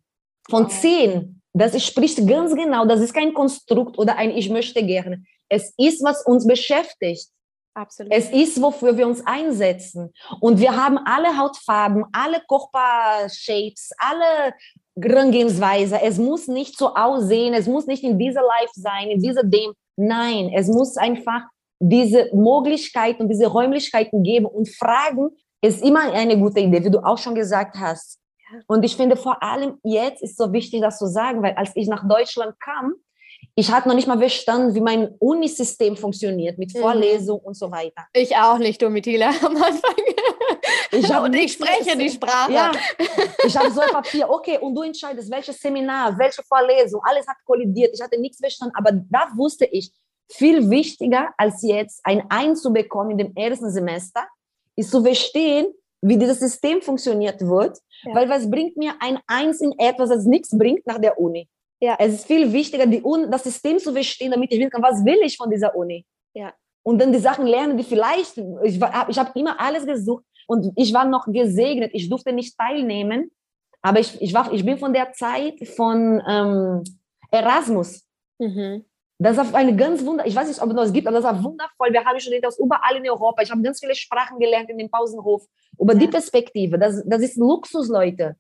[0.49, 1.41] Von zehn.
[1.53, 5.25] Das spricht ganz genau, das ist kein Konstrukt oder ein Ich möchte gerne.
[5.49, 7.29] Es ist, was uns beschäftigt.
[7.75, 8.13] Absolut.
[8.13, 10.13] Es ist, wofür wir uns einsetzen.
[10.41, 14.55] Und wir haben alle Hautfarben, alle Körpershapes, alle
[15.01, 16.01] Herangehensweise.
[16.03, 19.73] Es muss nicht so aussehen, es muss nicht in dieser Life sein, in dieser dem.
[19.97, 21.43] Nein, es muss einfach
[21.81, 25.31] diese Möglichkeiten diese Räumlichkeiten geben und fragen
[25.63, 28.19] ist immer eine gute Idee, wie du auch schon gesagt hast.
[28.67, 31.89] Und ich finde vor allem jetzt ist so wichtig, das zu sagen, weil als ich
[31.89, 32.95] nach Deutschland kam,
[33.55, 36.81] ich hatte noch nicht mal verstanden, wie mein Unisystem funktioniert mit mhm.
[36.81, 37.47] Vorlesung mhm.
[37.47, 38.07] und so weiter.
[38.13, 39.95] Ich auch nicht, Domitila, am Anfang.
[40.93, 42.53] Ich und ich spreche die Sprache.
[42.53, 42.73] Ja,
[43.47, 47.37] ich habe so ein Papier, okay, und du entscheidest, welches Seminar, welche Vorlesung, alles hat
[47.45, 47.93] kollidiert.
[47.95, 49.93] Ich hatte nichts verstanden, aber da wusste ich,
[50.33, 54.27] viel wichtiger als jetzt ein Eins zu bekommen in dem ersten Semester,
[54.77, 55.73] ist zu verstehen,
[56.03, 57.79] wie dieses System funktioniert wird.
[58.03, 58.15] Ja.
[58.15, 61.49] Weil was bringt mir ein Eins in etwas, das nichts bringt nach der Uni?
[61.81, 61.97] Ja.
[61.99, 65.05] Es ist viel wichtiger, die Uni, das System zu verstehen, damit ich wissen kann, was
[65.05, 66.05] will ich von dieser Uni?
[66.35, 66.53] Ja.
[66.83, 70.95] Und dann die Sachen lernen, die vielleicht, ich, ich habe immer alles gesucht und ich
[70.95, 73.31] war noch gesegnet, ich durfte nicht teilnehmen,
[73.83, 76.85] aber ich, ich, war, ich bin von der Zeit von ähm,
[77.31, 78.07] Erasmus.
[78.39, 78.85] Mhm.
[79.23, 81.45] Das ist eine ganz wunder, ich weiß nicht, ob es das gibt, aber das war
[81.45, 81.93] wundervoll.
[81.93, 83.43] Wir haben Studenten aus überall in Europa.
[83.43, 85.45] Ich habe ganz viele Sprachen gelernt in dem Pausenhof
[85.79, 85.99] über ja.
[85.99, 86.79] die Perspektive.
[86.79, 88.37] Das, das ist Luxus, Leute.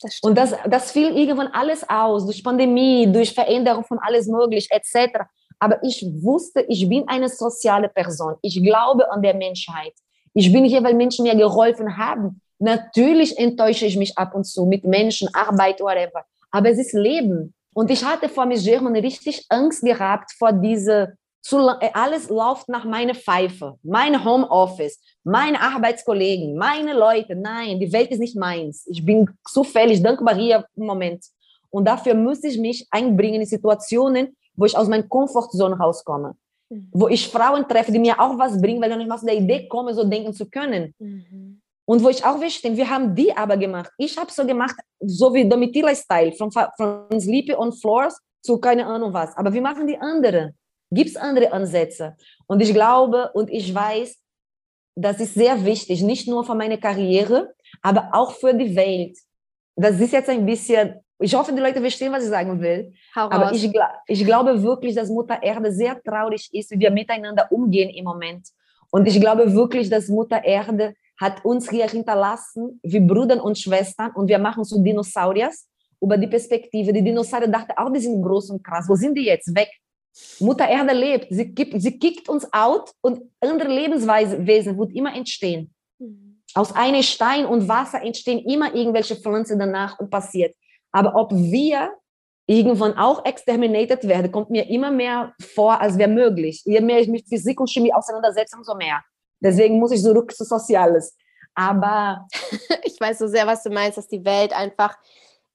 [0.00, 4.68] Das und das, das fiel irgendwann alles aus, durch Pandemie, durch Veränderung von alles möglich,
[4.70, 5.24] etc.
[5.58, 8.36] Aber ich wusste, ich bin eine soziale Person.
[8.40, 9.92] Ich glaube an der Menschheit.
[10.32, 12.40] Ich bin hier, weil Menschen mir geholfen haben.
[12.58, 16.24] Natürlich enttäusche ich mich ab und zu mit Menschen, Arbeit, whatever.
[16.50, 17.52] Aber es ist Leben.
[17.76, 21.18] Und ich hatte vor mir Germany richtig Angst gehabt vor diese,
[21.52, 27.36] äh, alles läuft nach meiner Pfeife, mein Homeoffice, meine Arbeitskollegen, meine Leute.
[27.36, 28.86] Nein, die Welt ist nicht meins.
[28.86, 31.22] Ich bin zufällig dankbar hier im Moment.
[31.68, 36.34] Und dafür muss ich mich einbringen in Situationen, wo ich aus meiner Komfortzone rauskomme.
[36.70, 36.88] Mhm.
[36.92, 39.68] Wo ich Frauen treffe, die mir auch was bringen, weil ich nicht aus der Idee
[39.68, 40.94] komme, so denken zu können.
[40.98, 41.60] Mhm.
[41.86, 43.90] Und wo ich auch verstehe, wir haben die aber gemacht.
[43.96, 49.12] Ich habe so gemacht, so wie Domitila-Style, von, von Sleepy on Floors zu keine Ahnung
[49.12, 49.36] was.
[49.36, 50.54] Aber wir machen die andere.
[50.90, 52.16] Gibt es andere Ansätze?
[52.46, 54.16] Und ich glaube und ich weiß,
[54.96, 59.18] das ist sehr wichtig, nicht nur für meine Karriere, aber auch für die Welt.
[59.76, 62.94] Das ist jetzt ein bisschen, ich hoffe, die Leute verstehen, was ich sagen will.
[63.14, 63.70] aber ich,
[64.06, 68.48] ich glaube wirklich, dass Mutter Erde sehr traurig ist, wie wir miteinander umgehen im Moment.
[68.90, 74.12] Und ich glaube wirklich, dass Mutter Erde hat uns hier hinterlassen wie Brüder und Schwestern
[74.12, 75.66] und wir machen so Dinosauriers
[76.00, 76.92] über die Perspektive.
[76.92, 78.86] Die Dinosaurier dachten auch, die sind groß und krass.
[78.88, 79.54] Wo sind die jetzt?
[79.54, 79.70] Weg.
[80.40, 81.26] Mutter Erde lebt.
[81.30, 85.74] Sie, gibt, sie kickt uns out und andere Lebenswesen wird immer entstehen.
[85.98, 86.42] Mhm.
[86.54, 90.54] Aus einem Stein und Wasser entstehen immer irgendwelche Pflanzen danach und passiert.
[90.92, 91.90] Aber ob wir
[92.46, 96.62] irgendwann auch exterminated werde, kommt mir immer mehr vor, als wäre möglich.
[96.64, 99.02] Je mehr ich mich mit Physik und Chemie auseinandersetze, umso mehr.
[99.40, 101.16] Deswegen muss ich zurück zu Soziales.
[101.54, 102.26] Aber
[102.84, 104.96] ich weiß so sehr, was du meinst, dass die Welt einfach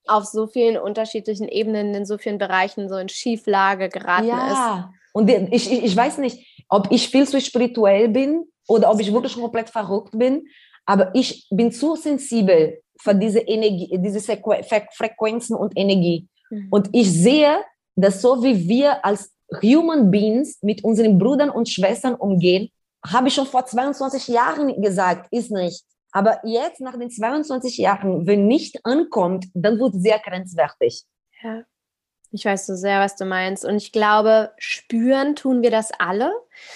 [0.08, 4.50] auf so vielen unterschiedlichen Ebenen, in so vielen Bereichen so in Schieflage geraten ja.
[4.52, 4.98] ist.
[5.14, 9.14] Und ich, ich, ich weiß nicht, ob ich viel zu spirituell bin oder ob ich
[9.14, 10.48] wirklich komplett verrückt bin,
[10.86, 16.28] aber ich bin zu sensibel für diese Energie, diese Frequenzen und Energie.
[16.50, 16.68] Mhm.
[16.72, 17.60] Und ich sehe,
[17.96, 22.72] dass so wie wir als Human Beings mit unseren Brüdern und Schwestern umgehen,
[23.06, 25.84] habe ich schon vor 22 Jahren gesagt, ist nicht.
[26.12, 31.04] Aber jetzt, nach den 22 Jahren, wenn nicht ankommt, dann wird sehr grenzwertig.
[31.42, 31.64] Ja,
[32.32, 33.66] ich weiß so sehr, was du meinst.
[33.66, 36.32] Und ich glaube, spüren tun wir das alle.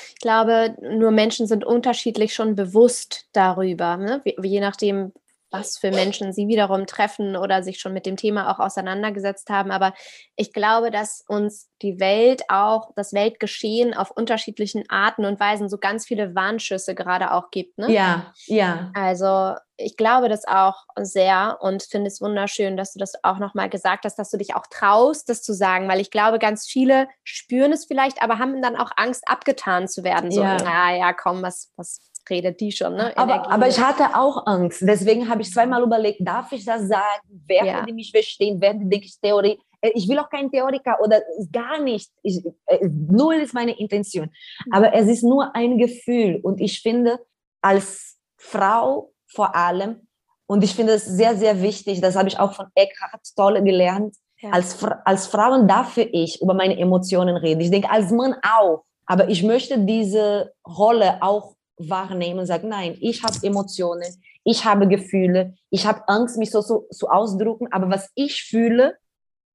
[0.09, 3.97] Ich glaube, nur Menschen sind unterschiedlich schon bewusst darüber.
[3.97, 4.21] Ne?
[4.41, 5.13] Je nachdem,
[5.59, 9.71] was für Menschen sie wiederum treffen oder sich schon mit dem Thema auch auseinandergesetzt haben.
[9.71, 9.93] Aber
[10.35, 15.77] ich glaube, dass uns die Welt auch, das Weltgeschehen auf unterschiedlichen Arten und Weisen so
[15.77, 17.77] ganz viele Warnschüsse gerade auch gibt.
[17.77, 17.91] Ne?
[17.91, 18.91] Ja, ja.
[18.93, 23.69] Also ich glaube das auch sehr und finde es wunderschön, dass du das auch nochmal
[23.69, 27.07] gesagt hast, dass du dich auch traust, das zu sagen, weil ich glaube, ganz viele
[27.23, 30.31] spüren es vielleicht, aber haben dann auch Angst, abgetan zu werden.
[30.31, 30.57] So, ja.
[30.57, 31.99] naja, komm, was, was
[32.29, 32.95] redet die schon.
[32.95, 33.15] Ne?
[33.17, 34.81] Aber, aber ich hatte auch Angst.
[34.81, 37.43] Deswegen habe ich zweimal überlegt, darf ich das sagen?
[37.47, 37.85] Werden ja.
[37.85, 38.59] die mich verstehen?
[38.61, 39.59] Werden die denken, Theorie?
[39.81, 41.21] Äh, ich will auch kein Theoretiker oder
[41.51, 42.11] gar nicht.
[42.23, 44.25] Ich, äh, null ist meine Intention.
[44.65, 44.73] Mhm.
[44.73, 46.39] Aber es ist nur ein Gefühl.
[46.41, 47.19] Und ich finde,
[47.61, 50.07] als Frau vor allem,
[50.47, 54.15] und ich finde es sehr, sehr wichtig, das habe ich auch von Eckhart Tolle gelernt,
[54.39, 54.51] ja.
[54.51, 57.61] als, als Frauen darf ich über meine Emotionen reden.
[57.61, 58.83] Ich denke, als Mann auch.
[59.07, 64.87] Aber ich möchte diese Rolle auch wahrnehmen und sagen, nein, ich habe Emotionen, ich habe
[64.87, 68.95] Gefühle, ich habe Angst, mich so zu so, so ausdrücken, aber was ich fühle,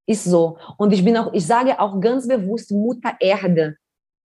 [0.07, 0.59] ist so.
[0.77, 3.77] Und ich bin auch, ich sage auch ganz bewusst Mutter Erde,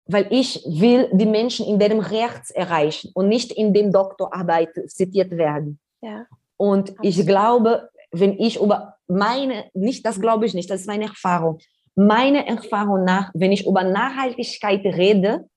[0.05, 5.31] weil ich will die Menschen in deren Herz erreichen und nicht in dem Doktorarbeit zitiert
[5.31, 5.79] werden.
[6.01, 6.25] Ja.
[6.57, 7.05] Und Absolut.
[7.05, 11.59] ich glaube, wenn ich über meine, nicht, das glaube ich nicht, das ist meine Erfahrung,
[11.95, 15.49] meine Erfahrung nach, wenn ich über Nachhaltigkeit rede,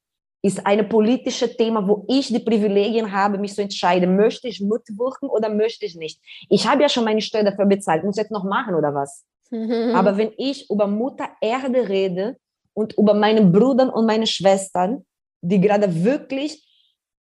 [0.46, 5.28] ist ein politisches Thema, wo ich die Privilegien habe, mich zu entscheiden, möchte ich mitwirken
[5.28, 6.20] oder möchte ich nicht.
[6.48, 9.24] Ich habe ja schon meine Steuer dafür bezahlt, muss ich jetzt noch machen oder was?
[9.50, 12.36] Aber wenn ich über Mutter Erde rede
[12.74, 15.04] und über meine Brüder und meine Schwestern,
[15.40, 16.64] die gerade wirklich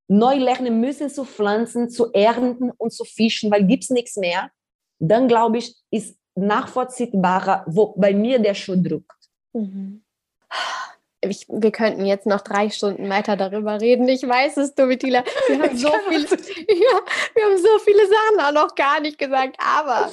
[0.06, 4.50] neu lernen müssen zu pflanzen, zu ernten und zu fischen, weil gibt es nichts mehr,
[4.98, 9.30] dann glaube ich, ist nachvollziehbarer, wo bei mir der Schuh drückt.
[9.54, 10.04] Mhm
[11.30, 14.08] ich, wir könnten jetzt noch drei Stunden weiter darüber reden.
[14.08, 15.24] Ich weiß es, Domitila.
[15.48, 17.00] Wir haben so viele, ja,
[17.34, 19.56] wir haben so viele Sachen auch noch gar nicht gesagt.
[19.58, 20.10] Aber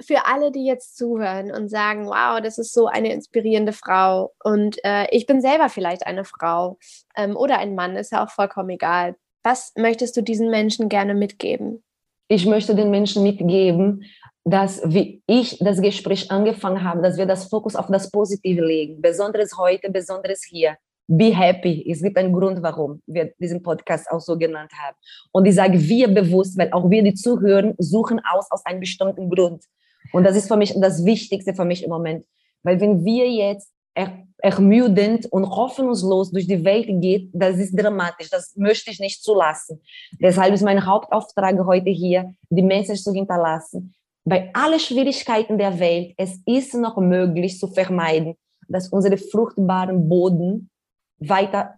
[0.00, 4.76] für alle, die jetzt zuhören und sagen, wow, das ist so eine inspirierende Frau und
[4.84, 6.78] äh, ich bin selber vielleicht eine Frau
[7.16, 9.16] ähm, oder ein Mann, ist ja auch vollkommen egal.
[9.42, 11.82] Was möchtest du diesen Menschen gerne mitgeben?
[12.28, 14.04] Ich möchte den Menschen mitgeben,
[14.50, 19.00] dass wie ich das Gespräch angefangen habe, dass wir das Fokus auf das Positive legen,
[19.00, 20.76] besonders heute, besonders hier.
[21.10, 21.86] Be happy.
[21.90, 24.96] Es gibt einen Grund, warum wir diesen Podcast auch so genannt haben.
[25.32, 29.30] Und ich sage wir bewusst, weil auch wir, die zuhören, suchen aus aus einem bestimmten
[29.30, 29.64] Grund.
[30.12, 32.26] Und das ist für mich das Wichtigste für mich im Moment.
[32.62, 38.28] Weil wenn wir jetzt er, ermüdend und hoffnungslos durch die Welt geht, das ist dramatisch.
[38.28, 39.80] Das möchte ich nicht zulassen.
[40.20, 43.94] Deshalb ist mein Hauptauftrag heute hier, die Message zu hinterlassen
[44.24, 48.34] bei allen Schwierigkeiten der Welt, es ist noch möglich zu vermeiden,
[48.68, 50.70] dass unsere fruchtbaren Boden
[51.18, 51.74] weiter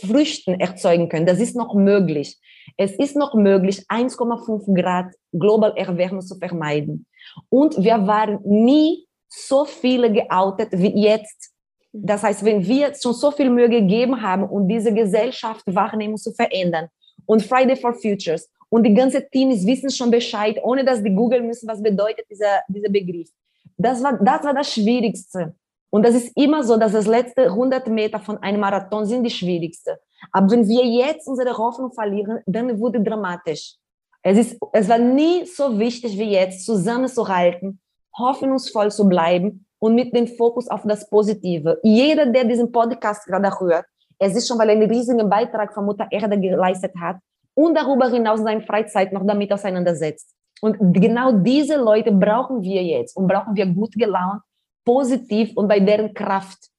[0.00, 1.26] Früchten erzeugen können.
[1.26, 2.38] Das ist noch möglich.
[2.76, 7.06] Es ist noch möglich, 1,5 Grad global Erwärmung zu vermeiden.
[7.48, 11.50] Und wir waren nie so viele geoutet wie jetzt.
[11.92, 16.32] Das heißt, wenn wir schon so viel Mühe gegeben haben, um diese Gesellschaft Wahrnehmung zu
[16.32, 16.88] verändern
[17.26, 21.46] und Friday for Futures und die ganze Teams wissen schon Bescheid, ohne dass die googeln
[21.46, 23.28] müssen, was bedeutet dieser, dieser Begriff.
[23.76, 25.54] Das war, das war das Schwierigste.
[25.90, 29.30] Und das ist immer so, dass das letzte 100 Meter von einem Marathon sind die
[29.30, 30.00] schwierigste.
[30.32, 33.76] Aber wenn wir jetzt unsere Hoffnung verlieren, dann wurde dramatisch.
[34.24, 37.78] Es, ist, es war nie so wichtig wie jetzt, zusammenzuhalten,
[38.18, 41.78] hoffnungsvoll zu bleiben und mit dem Fokus auf das Positive.
[41.84, 43.86] Jeder, der diesen Podcast gerade hört,
[44.18, 47.18] es ist schon, weil er einen riesigen Beitrag von Mutter Erde geleistet hat,
[47.54, 50.34] und darüber hinaus seine Freizeit noch damit auseinandersetzt.
[50.60, 54.40] Und genau diese Leute brauchen wir jetzt und brauchen wir gut gelaunt,
[54.84, 56.70] positiv und bei deren Kraft.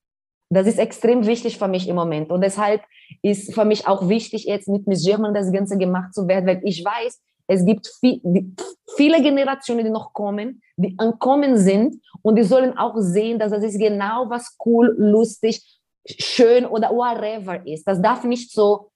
[0.50, 2.32] Das ist extrem wichtig für mich im Moment.
[2.32, 2.82] Und deshalb
[3.22, 6.62] ist für mich auch wichtig, jetzt mit Miss German das Ganze gemacht zu werden, weil
[6.64, 8.22] ich weiß, es gibt viel,
[8.96, 13.64] viele Generationen, die noch kommen, die ankommen sind und die sollen auch sehen, dass das
[13.64, 15.62] ist genau was cool, lustig,
[16.08, 17.88] schön oder whatever ist.
[17.88, 18.90] Das darf nicht so,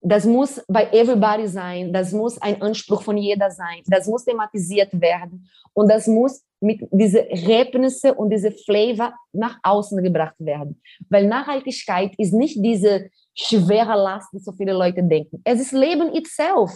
[0.00, 4.88] das muss bei everybody sein, das muss ein Anspruch von jeder sein, das muss thematisiert
[5.00, 10.80] werden und das muss mit diese Ergebnisse und diese Flavor nach außen gebracht werden.
[11.08, 15.40] Weil Nachhaltigkeit ist nicht diese schwere Last, die so viele Leute denken.
[15.44, 16.72] Es ist Leben itself.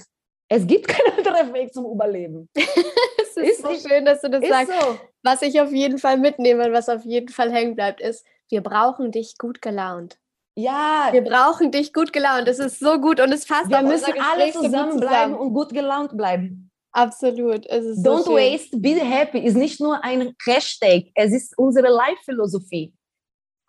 [0.49, 2.49] Es gibt keinen anderen Weg zum Überleben.
[2.55, 4.73] es ist, ist so schön, dass du das sagst.
[4.73, 4.99] So.
[5.23, 8.63] Was ich auf jeden Fall mitnehme und was auf jeden Fall hängen bleibt, ist, wir
[8.63, 10.19] brauchen dich gut gelaunt.
[10.55, 11.09] Ja.
[11.13, 12.47] Wir brauchen dich gut gelaunt.
[12.49, 16.71] Es ist so gut und es passt Wir müssen alle zusammenbleiben und gut gelaunt bleiben.
[16.93, 17.67] Absolut.
[17.71, 22.93] Don't so waste, be happy ist nicht nur ein Hashtag, es ist unsere Life-Philosophie.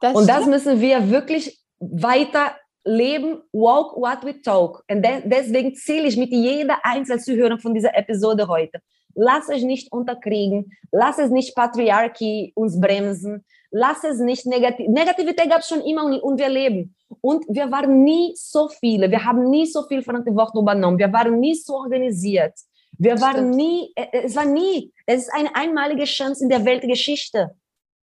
[0.01, 4.83] Und das müssen wir wirklich weiter leben, walk what we talk.
[4.89, 8.79] Und de deswegen zähle ich mit jeder Einzelzuhörer von dieser Episode heute.
[9.15, 14.87] Lass euch nicht unterkriegen, lass es nicht Patriarchie uns bremsen, lass es nicht negativ.
[14.87, 16.95] Negativität gab es schon immer und wir leben.
[17.21, 21.39] Und wir waren nie so viele, wir haben nie so viel Verantwortung übernommen, wir waren
[21.39, 22.53] nie so organisiert.
[22.97, 26.63] Wir waren nie, äh, äh, es war nie, es ist eine einmalige Chance in der
[26.63, 27.55] Weltgeschichte.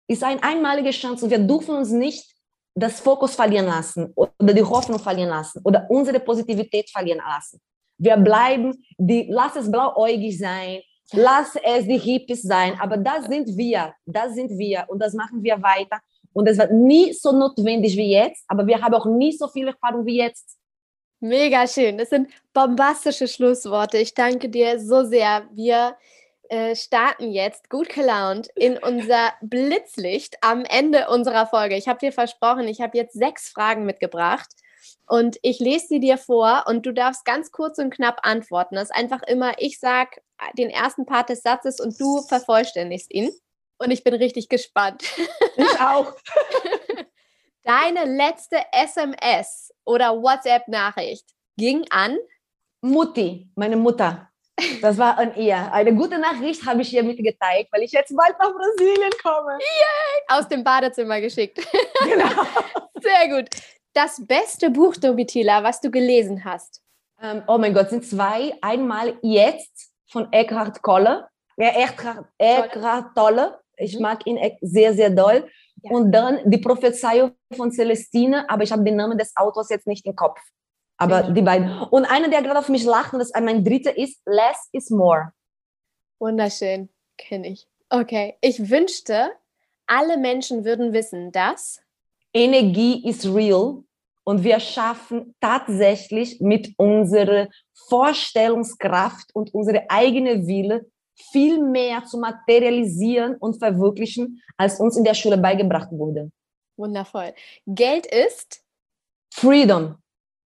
[0.07, 2.31] Es ist eine einmalige Chance und wir dürfen uns nicht
[2.75, 7.61] das Fokus verlieren lassen oder die Hoffnung verlieren lassen oder unsere Positivität verlieren lassen.
[7.97, 10.83] Wir bleiben, die, lass es blauäugig sein,
[11.13, 15.43] lass es die Hippies sein, aber das sind wir, das sind wir und das machen
[15.43, 16.01] wir weiter.
[16.33, 19.69] Und es wird nie so notwendig wie jetzt, aber wir haben auch nie so viel
[19.69, 20.59] Erfahrung wie jetzt.
[21.21, 21.97] Mega schön.
[21.97, 23.99] Das sind bombastische Schlussworte.
[23.99, 25.49] Ich danke dir so sehr.
[25.53, 25.97] Wir
[26.49, 31.77] äh, starten jetzt gut gelaunt in unser Blitzlicht am Ende unserer Folge.
[31.77, 34.49] Ich habe dir versprochen, ich habe jetzt sechs Fragen mitgebracht
[35.07, 38.77] und ich lese sie dir vor und du darfst ganz kurz und knapp antworten.
[38.77, 40.21] Das ist einfach immer, ich sage
[40.57, 43.31] den ersten Part des Satzes und du vervollständigst ihn.
[43.79, 45.03] Und ich bin richtig gespannt.
[45.57, 46.13] Ich auch.
[47.65, 51.27] Deine letzte SMS oder WhatsApp-Nachricht
[51.57, 52.17] ging an
[52.81, 54.31] Mutti, meine Mutter.
[54.81, 55.73] Das war an ihr.
[55.73, 59.53] Eine gute Nachricht habe ich ihr mitgeteilt, weil ich jetzt bald nach Brasilien komme.
[59.59, 60.39] Yay!
[60.39, 61.67] Aus dem Badezimmer geschickt.
[62.05, 62.29] Genau.
[63.01, 63.49] Sehr gut.
[63.95, 66.83] Das beste Buch, Domitila, was du gelesen hast?
[67.23, 68.53] Ähm, oh mein Gott, sind zwei.
[68.61, 71.29] Einmal Jetzt von Eckhart Tolle.
[71.57, 73.61] Ja, Eckhart, Eckhart Tolle.
[73.77, 74.03] Ich mhm.
[74.03, 75.49] mag ihn sehr, sehr doll.
[75.83, 75.93] Ja.
[75.93, 80.05] Und dann die Prophezeiung von Celestine, aber ich habe den Namen des Autors jetzt nicht
[80.07, 80.41] im Kopf.
[80.97, 81.31] Aber ja.
[81.31, 81.71] die beiden.
[81.91, 85.33] Und einer, der gerade auf mich lacht, und das mein dritter ist, Less is More.
[86.19, 87.69] Wunderschön, kenne ich.
[87.91, 89.31] Okay, ich wünschte,
[89.87, 91.84] alle Menschen würden wissen, dass
[92.35, 93.85] Energie ist real
[94.24, 97.49] und wir schaffen tatsächlich mit unserer
[97.89, 100.87] Vorstellungskraft und unserer eigenen Wille
[101.30, 106.32] viel mehr zu materialisieren und verwirklichen, als uns in der Schule beigebracht wurde.
[106.76, 107.32] Wundervoll.
[107.66, 108.62] Geld ist
[109.32, 109.97] Freedom.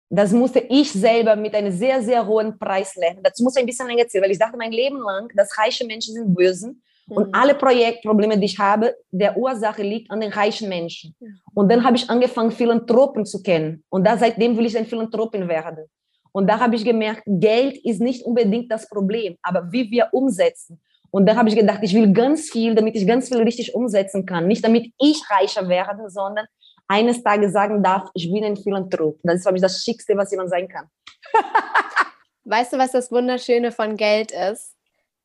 [0.10, 3.22] Das musste ich selber mit einem sehr, sehr hohen Preis lernen.
[3.24, 5.86] Dazu muss ich ein bisschen länger erzählen, weil ich dachte mein Leben lang, dass reiche
[5.86, 6.76] Menschen sind böse
[7.08, 7.18] mhm.
[7.18, 11.16] und alle Projektprobleme, die ich habe, der Ursache liegt an den reichen Menschen.
[11.20, 11.40] Mhm.
[11.54, 13.84] Und dann habe ich angefangen, Philanthropen zu kennen.
[13.90, 15.86] Und da seitdem will ich ein Philanthropin werden.
[16.32, 20.82] Und da habe ich gemerkt, Geld ist nicht unbedingt das Problem, aber wie wir umsetzen.
[21.10, 24.26] Und da habe ich gedacht, ich will ganz viel, damit ich ganz viel richtig umsetzen
[24.26, 24.48] kann.
[24.48, 26.46] Nicht damit ich reicher werde, sondern
[26.90, 29.18] eines Tages sagen darf, ich bin ein Philanthrop.
[29.24, 30.88] Das ist, glaube ich, das Schickste, was jemand sein kann.
[32.44, 34.75] weißt du, was das Wunderschöne von Geld ist?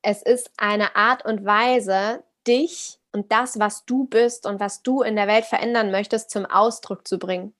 [0.01, 5.01] Es ist eine Art und Weise, dich und das, was du bist und was du
[5.01, 7.53] in der Welt verändern möchtest, zum Ausdruck zu bringen.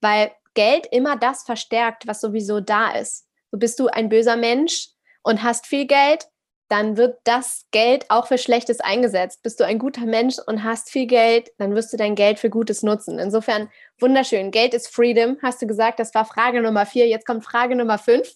[0.00, 3.26] Weil Geld immer das verstärkt, was sowieso da ist.
[3.50, 4.88] So bist du ein böser Mensch
[5.22, 6.28] und hast viel Geld,
[6.68, 9.42] dann wird das Geld auch für Schlechtes eingesetzt.
[9.42, 12.50] Bist du ein guter Mensch und hast viel Geld, dann wirst du dein Geld für
[12.50, 13.18] Gutes nutzen.
[13.18, 14.50] Insofern wunderschön.
[14.50, 15.98] Geld ist Freedom, hast du gesagt.
[15.98, 17.08] Das war Frage Nummer vier.
[17.08, 18.34] Jetzt kommt Frage Nummer fünf.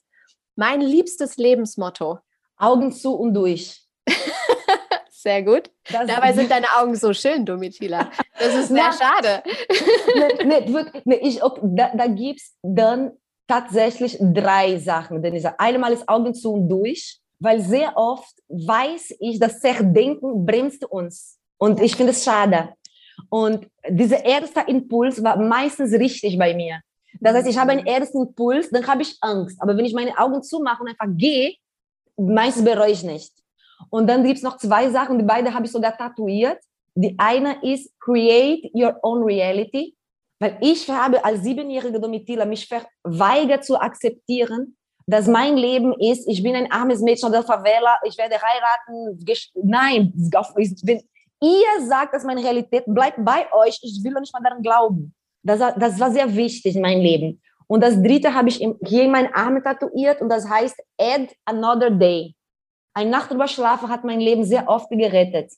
[0.56, 2.20] Mein liebstes Lebensmotto.
[2.62, 3.82] Augen zu und durch.
[5.10, 5.70] Sehr gut.
[5.90, 8.10] Das Dabei sind deine Augen so schön, Domitila.
[8.38, 9.42] Das ist sehr schade.
[10.44, 13.12] nee, nee, nee, ich, okay, da, da gibt es dann
[13.46, 15.22] tatsächlich drei Sachen.
[15.22, 19.60] Denn ich sage, einmal ist Augen zu und durch weil sehr oft weiß ich, das
[19.60, 21.38] Zerdenken bremst uns.
[21.58, 22.74] Und ich finde es schade.
[23.28, 26.80] Und dieser erste Impuls war meistens richtig bei mir.
[27.20, 29.60] Das heißt, ich habe einen ersten Impuls, dann habe ich Angst.
[29.60, 31.56] Aber wenn ich meine Augen zumache und einfach gehe,
[32.28, 33.32] meistens bereue ich nicht.
[33.90, 36.58] Und dann gibt es noch zwei Sachen, die beide habe ich sogar tatuiert.
[36.94, 39.96] Die eine ist Create Your Own Reality,
[40.38, 46.42] weil ich habe als siebenjährige Domitila mich verweigert zu akzeptieren, dass mein Leben ist, ich
[46.42, 49.18] bin ein armes Mädchen oder Favela, ich werde heiraten.
[49.62, 51.02] Nein, wenn
[51.40, 55.14] ihr sagt, dass meine Realität bleibt bei euch, ich will nicht mal daran glauben.
[55.42, 57.42] Das, das war sehr wichtig in meinem Leben.
[57.72, 61.88] Und das dritte habe ich hier in meinen Armen tatuiert und das heißt Add Another
[61.88, 62.34] Day.
[62.92, 65.54] Ein Nacht drüber schlafen hat mein Leben sehr oft gerettet.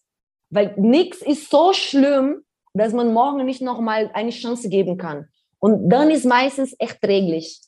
[0.49, 5.27] Weil nichts ist so schlimm, dass man morgen nicht nochmal eine Chance geben kann.
[5.59, 7.61] Und dann ist meistens echt träglich.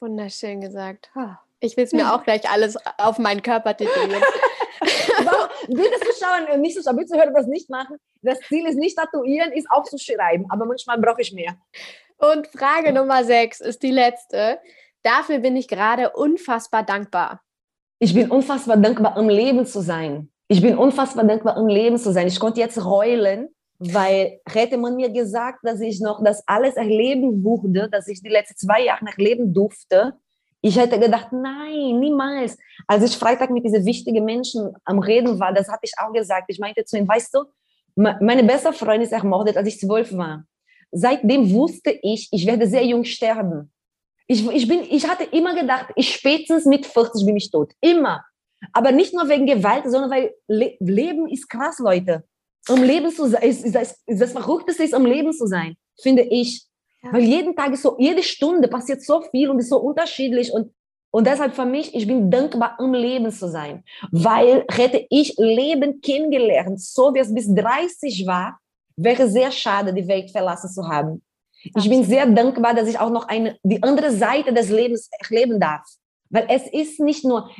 [0.00, 1.08] Wunderschön gesagt.
[1.60, 4.20] Ich will es mir auch gleich alles auf meinen Körper tätowieren.
[5.68, 7.98] Bitte Zuschauer, nicht Zuschauer, bitte hören das nicht machen.
[8.20, 11.56] Das Ziel ist nicht tatuieren, ist auch zu schreiben, aber manchmal brauche ich mehr.
[12.22, 14.58] Und Frage Nummer sechs ist die letzte.
[15.02, 17.40] Dafür bin ich gerade unfassbar dankbar.
[17.98, 20.30] Ich bin unfassbar dankbar, im Leben zu sein.
[20.46, 22.28] Ich bin unfassbar dankbar, im Leben zu sein.
[22.28, 23.48] Ich konnte jetzt heulen,
[23.78, 28.28] weil hätte man mir gesagt, dass ich noch das alles erleben würde, dass ich die
[28.28, 30.14] letzten zwei Jahre noch leben durfte,
[30.64, 32.56] ich hätte gedacht, nein, niemals.
[32.86, 36.44] Als ich Freitag mit diesen wichtigen Menschen am Reden war, das habe ich auch gesagt.
[36.46, 37.44] Ich meinte zu ihm, weißt du,
[37.96, 40.44] meine beste Freundin ist ermordet, als ich zwölf war.
[40.92, 43.72] Seitdem wusste ich, ich werde sehr jung sterben.
[44.26, 47.72] Ich, ich, bin, ich hatte immer gedacht, ich spätestens mit 40 bin ich tot.
[47.80, 48.24] Immer.
[48.72, 52.24] Aber nicht nur wegen Gewalt, sondern weil Le Leben ist krass, Leute.
[52.68, 55.74] Um Leben zu sein, ist, ist, ist, ist das Verrückteste ist, um Leben zu sein,
[56.00, 56.64] finde ich.
[57.02, 57.12] Ja.
[57.12, 60.72] Weil jeden Tag ist so, jede Stunde passiert so viel und ist so unterschiedlich und
[61.14, 63.84] und deshalb für mich, ich bin dankbar, um Leben zu sein.
[64.10, 68.58] Weil hätte ich Leben kennengelernt, so wie es bis 30 war,
[69.02, 71.22] wäre sehr schade, die Welt verlassen zu haben.
[71.62, 75.60] Ich bin sehr dankbar, dass ich auch noch eine, die andere Seite des Lebens erleben
[75.60, 75.86] darf.
[76.30, 77.50] Weil es ist nicht nur,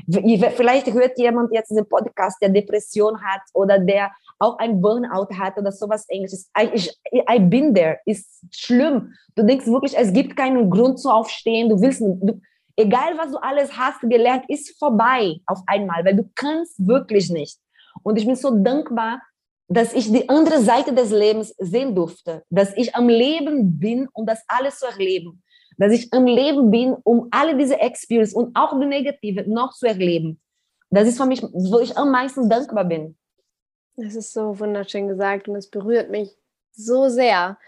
[0.56, 5.58] vielleicht hört jemand jetzt diesen Podcast, der Depression hat oder der auch ein Burnout hat
[5.58, 6.50] oder sowas ähnliches.
[6.72, 6.90] Ich,
[7.30, 9.12] I bin there, ist schlimm.
[9.36, 11.68] Du denkst wirklich, es gibt keinen Grund zu aufstehen.
[11.68, 12.40] Du willst, du,
[12.76, 17.58] egal was du alles hast gelernt, ist vorbei auf einmal, weil du kannst wirklich nicht.
[18.02, 19.20] Und ich bin so dankbar,
[19.68, 24.26] dass ich die andere Seite des Lebens sehen durfte, dass ich am Leben bin, um
[24.26, 25.42] das alles zu erleben,
[25.78, 29.86] dass ich am Leben bin, um alle diese Experience und auch die negative noch zu
[29.86, 30.40] erleben.
[30.90, 33.16] Das ist für mich, wo ich am meisten dankbar bin.
[33.96, 36.36] Das ist so wunderschön gesagt und es berührt mich
[36.72, 37.58] so sehr.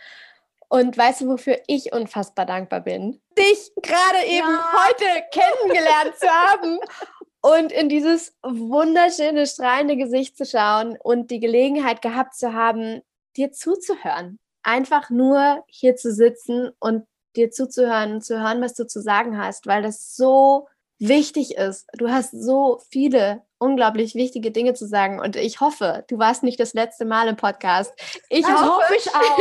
[0.69, 3.21] Und weißt du, wofür ich unfassbar dankbar bin?
[3.39, 4.73] Dich gerade eben ja.
[4.87, 6.79] heute kennengelernt zu haben
[7.45, 13.03] und in dieses wunderschöne, strahlende Gesicht zu schauen und die Gelegenheit gehabt zu haben,
[13.37, 14.39] dir zuzuhören.
[14.63, 19.37] Einfach nur hier zu sitzen und dir zuzuhören und zu hören, was du zu sagen
[19.37, 20.69] hast, weil das so
[20.99, 21.87] wichtig ist.
[21.99, 26.59] Du hast so viele unglaublich wichtige Dinge zu sagen und ich hoffe, du warst nicht
[26.61, 27.93] das letzte Mal im Podcast.
[28.31, 29.39] Ich das hoffe, hoffe ich auch.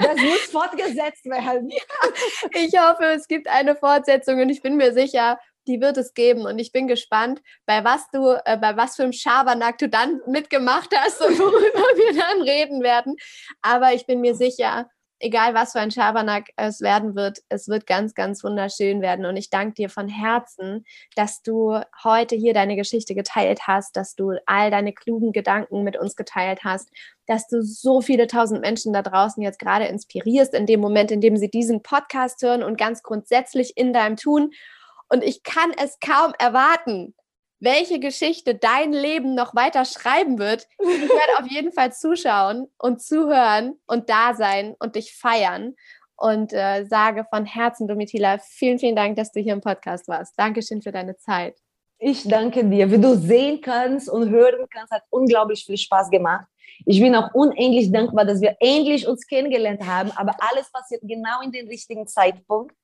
[0.04, 1.70] Das muss fortgesetzt werden.
[2.50, 6.46] ich hoffe, es gibt eine Fortsetzung und ich bin mir sicher, die wird es geben.
[6.46, 10.20] Und ich bin gespannt, bei was du, äh, bei was für einem Schabernack du dann
[10.26, 11.52] mitgemacht hast und worüber
[11.96, 13.16] wir dann reden werden.
[13.62, 14.88] Aber ich bin mir sicher,
[15.24, 19.26] egal was für ein Schabernack es werden wird, es wird ganz, ganz wunderschön werden.
[19.26, 20.84] Und ich danke dir von Herzen,
[21.16, 25.96] dass du heute hier deine Geschichte geteilt hast, dass du all deine klugen Gedanken mit
[25.96, 26.90] uns geteilt hast,
[27.26, 31.22] dass du so viele tausend Menschen da draußen jetzt gerade inspirierst in dem Moment, in
[31.22, 34.52] dem sie diesen Podcast hören und ganz grundsätzlich in deinem Tun.
[35.14, 37.14] Und ich kann es kaum erwarten,
[37.60, 40.66] welche Geschichte dein Leben noch weiter schreiben wird.
[40.80, 45.76] Ich werde auf jeden Fall zuschauen und zuhören und da sein und dich feiern.
[46.16, 50.34] Und äh, sage von Herzen, Domitila, vielen, vielen Dank, dass du hier im Podcast warst.
[50.36, 51.56] Dankeschön für deine Zeit.
[52.00, 52.90] Ich danke dir.
[52.90, 56.48] Wie du sehen kannst und hören kannst, hat unglaublich viel Spaß gemacht.
[56.86, 61.40] Ich bin auch unendlich dankbar, dass wir endlich uns kennengelernt haben, aber alles passiert genau
[61.44, 62.74] in den richtigen Zeitpunkt.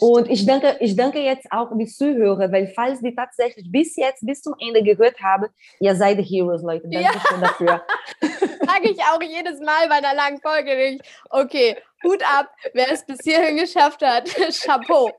[0.00, 4.24] Und ich denke, ich denke jetzt auch die Zuhörer, weil falls die tatsächlich bis jetzt,
[4.24, 5.46] bis zum Ende gehört haben,
[5.80, 6.88] ihr seid die Heroes, Leute.
[6.88, 7.22] Danke ja.
[7.28, 7.82] schön dafür.
[8.20, 11.02] Sage ich auch jedes Mal bei einer langen Folge nicht.
[11.30, 14.26] Okay, Hut ab, wer es bis hierhin geschafft hat.
[14.64, 15.10] Chapeau.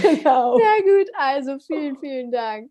[0.00, 0.56] Genau.
[0.58, 2.70] Sehr gut, also vielen, vielen Dank.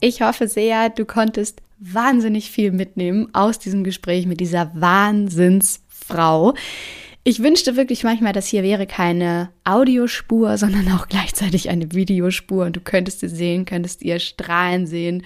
[0.00, 6.54] Ich hoffe sehr, du konntest wahnsinnig viel mitnehmen aus diesem Gespräch mit dieser Wahnsinnsfrau.
[7.24, 12.76] Ich wünschte wirklich manchmal, dass hier wäre keine Audiospur, sondern auch gleichzeitig eine Videospur und
[12.76, 15.24] du könntest sie sehen, könntest ihr strahlen sehen.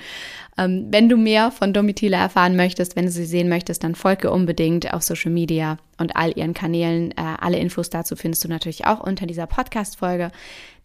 [0.59, 4.31] Ähm, wenn du mehr von Domitila erfahren möchtest, wenn du sie sehen möchtest, dann folge
[4.31, 7.13] unbedingt auf Social Media und all ihren Kanälen.
[7.13, 10.33] Äh, alle Infos dazu findest du natürlich auch unter dieser Podcast-Folge.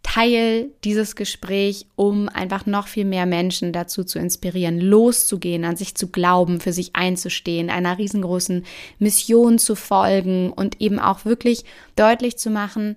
[0.03, 5.95] Teil dieses Gespräch, um einfach noch viel mehr Menschen dazu zu inspirieren, loszugehen, an sich
[5.95, 8.65] zu glauben, für sich einzustehen, einer riesengroßen
[8.99, 11.65] Mission zu folgen und eben auch wirklich
[11.95, 12.95] deutlich zu machen,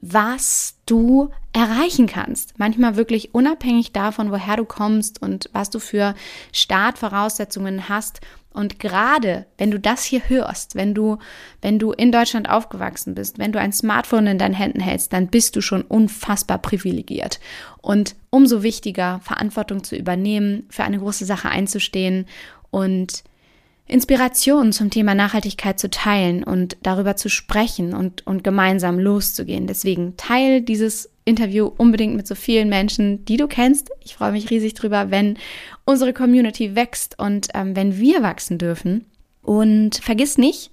[0.00, 2.58] was du erreichen kannst.
[2.58, 6.14] Manchmal wirklich unabhängig davon, woher du kommst und was du für
[6.52, 8.20] Startvoraussetzungen hast.
[8.52, 11.18] Und gerade wenn du das hier hörst, wenn du,
[11.60, 15.28] wenn du in Deutschland aufgewachsen bist, wenn du ein Smartphone in deinen Händen hältst, dann
[15.28, 17.38] bist du schon unfassbar privilegiert.
[17.80, 22.26] Und umso wichtiger, Verantwortung zu übernehmen, für eine große Sache einzustehen
[22.70, 23.22] und
[23.90, 29.66] Inspiration zum Thema Nachhaltigkeit zu teilen und darüber zu sprechen und, und gemeinsam loszugehen.
[29.66, 33.90] Deswegen teile dieses Interview unbedingt mit so vielen Menschen, die du kennst.
[34.04, 35.38] Ich freue mich riesig drüber, wenn
[35.84, 39.06] unsere Community wächst und ähm, wenn wir wachsen dürfen.
[39.42, 40.70] Und vergiss nicht,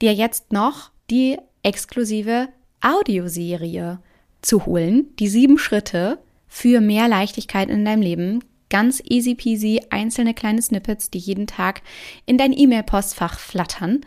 [0.00, 2.48] dir jetzt noch die exklusive
[2.80, 3.98] Audioserie
[4.42, 10.32] zu holen, die sieben Schritte für mehr Leichtigkeit in deinem Leben ganz easy peasy einzelne
[10.32, 11.82] kleine Snippets, die jeden Tag
[12.24, 14.00] in dein E-Mail-Postfach flattern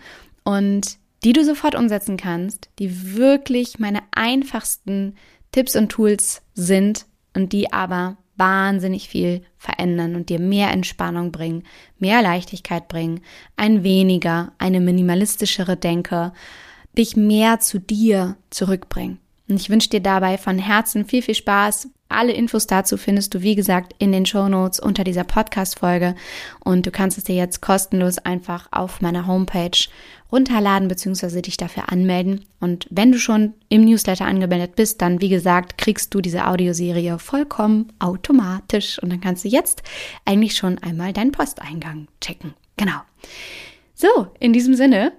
[0.43, 5.15] und die du sofort umsetzen kannst, die wirklich meine einfachsten
[5.51, 11.63] Tipps und Tools sind und die aber wahnsinnig viel verändern und dir mehr Entspannung bringen,
[11.99, 13.21] mehr Leichtigkeit bringen,
[13.55, 16.33] ein weniger, eine minimalistischere Denke,
[16.97, 19.19] dich mehr zu dir zurückbringen.
[19.53, 21.89] Und ich wünsche dir dabei von Herzen viel, viel Spaß.
[22.09, 26.15] Alle Infos dazu findest du, wie gesagt, in den Show Notes unter dieser Podcast-Folge.
[26.59, 29.77] Und du kannst es dir jetzt kostenlos einfach auf meiner Homepage
[30.31, 31.43] runterladen bzw.
[31.43, 32.45] dich dafür anmelden.
[32.61, 37.19] Und wenn du schon im Newsletter angemeldet bist, dann, wie gesagt, kriegst du diese Audioserie
[37.19, 38.97] vollkommen automatisch.
[38.97, 39.83] Und dann kannst du jetzt
[40.25, 42.55] eigentlich schon einmal deinen Posteingang checken.
[42.75, 43.01] Genau.
[43.93, 45.13] So, in diesem Sinne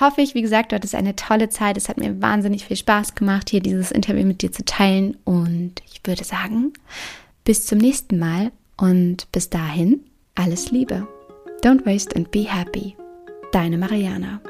[0.00, 1.76] hoffe ich, wie gesagt, du hattest eine tolle Zeit.
[1.76, 5.16] Es hat mir wahnsinnig viel Spaß gemacht, hier dieses Interview mit dir zu teilen.
[5.24, 6.72] Und ich würde sagen,
[7.44, 10.00] bis zum nächsten Mal und bis dahin
[10.34, 11.06] alles Liebe.
[11.62, 12.96] Don't waste and be happy.
[13.52, 14.40] Deine Mariana.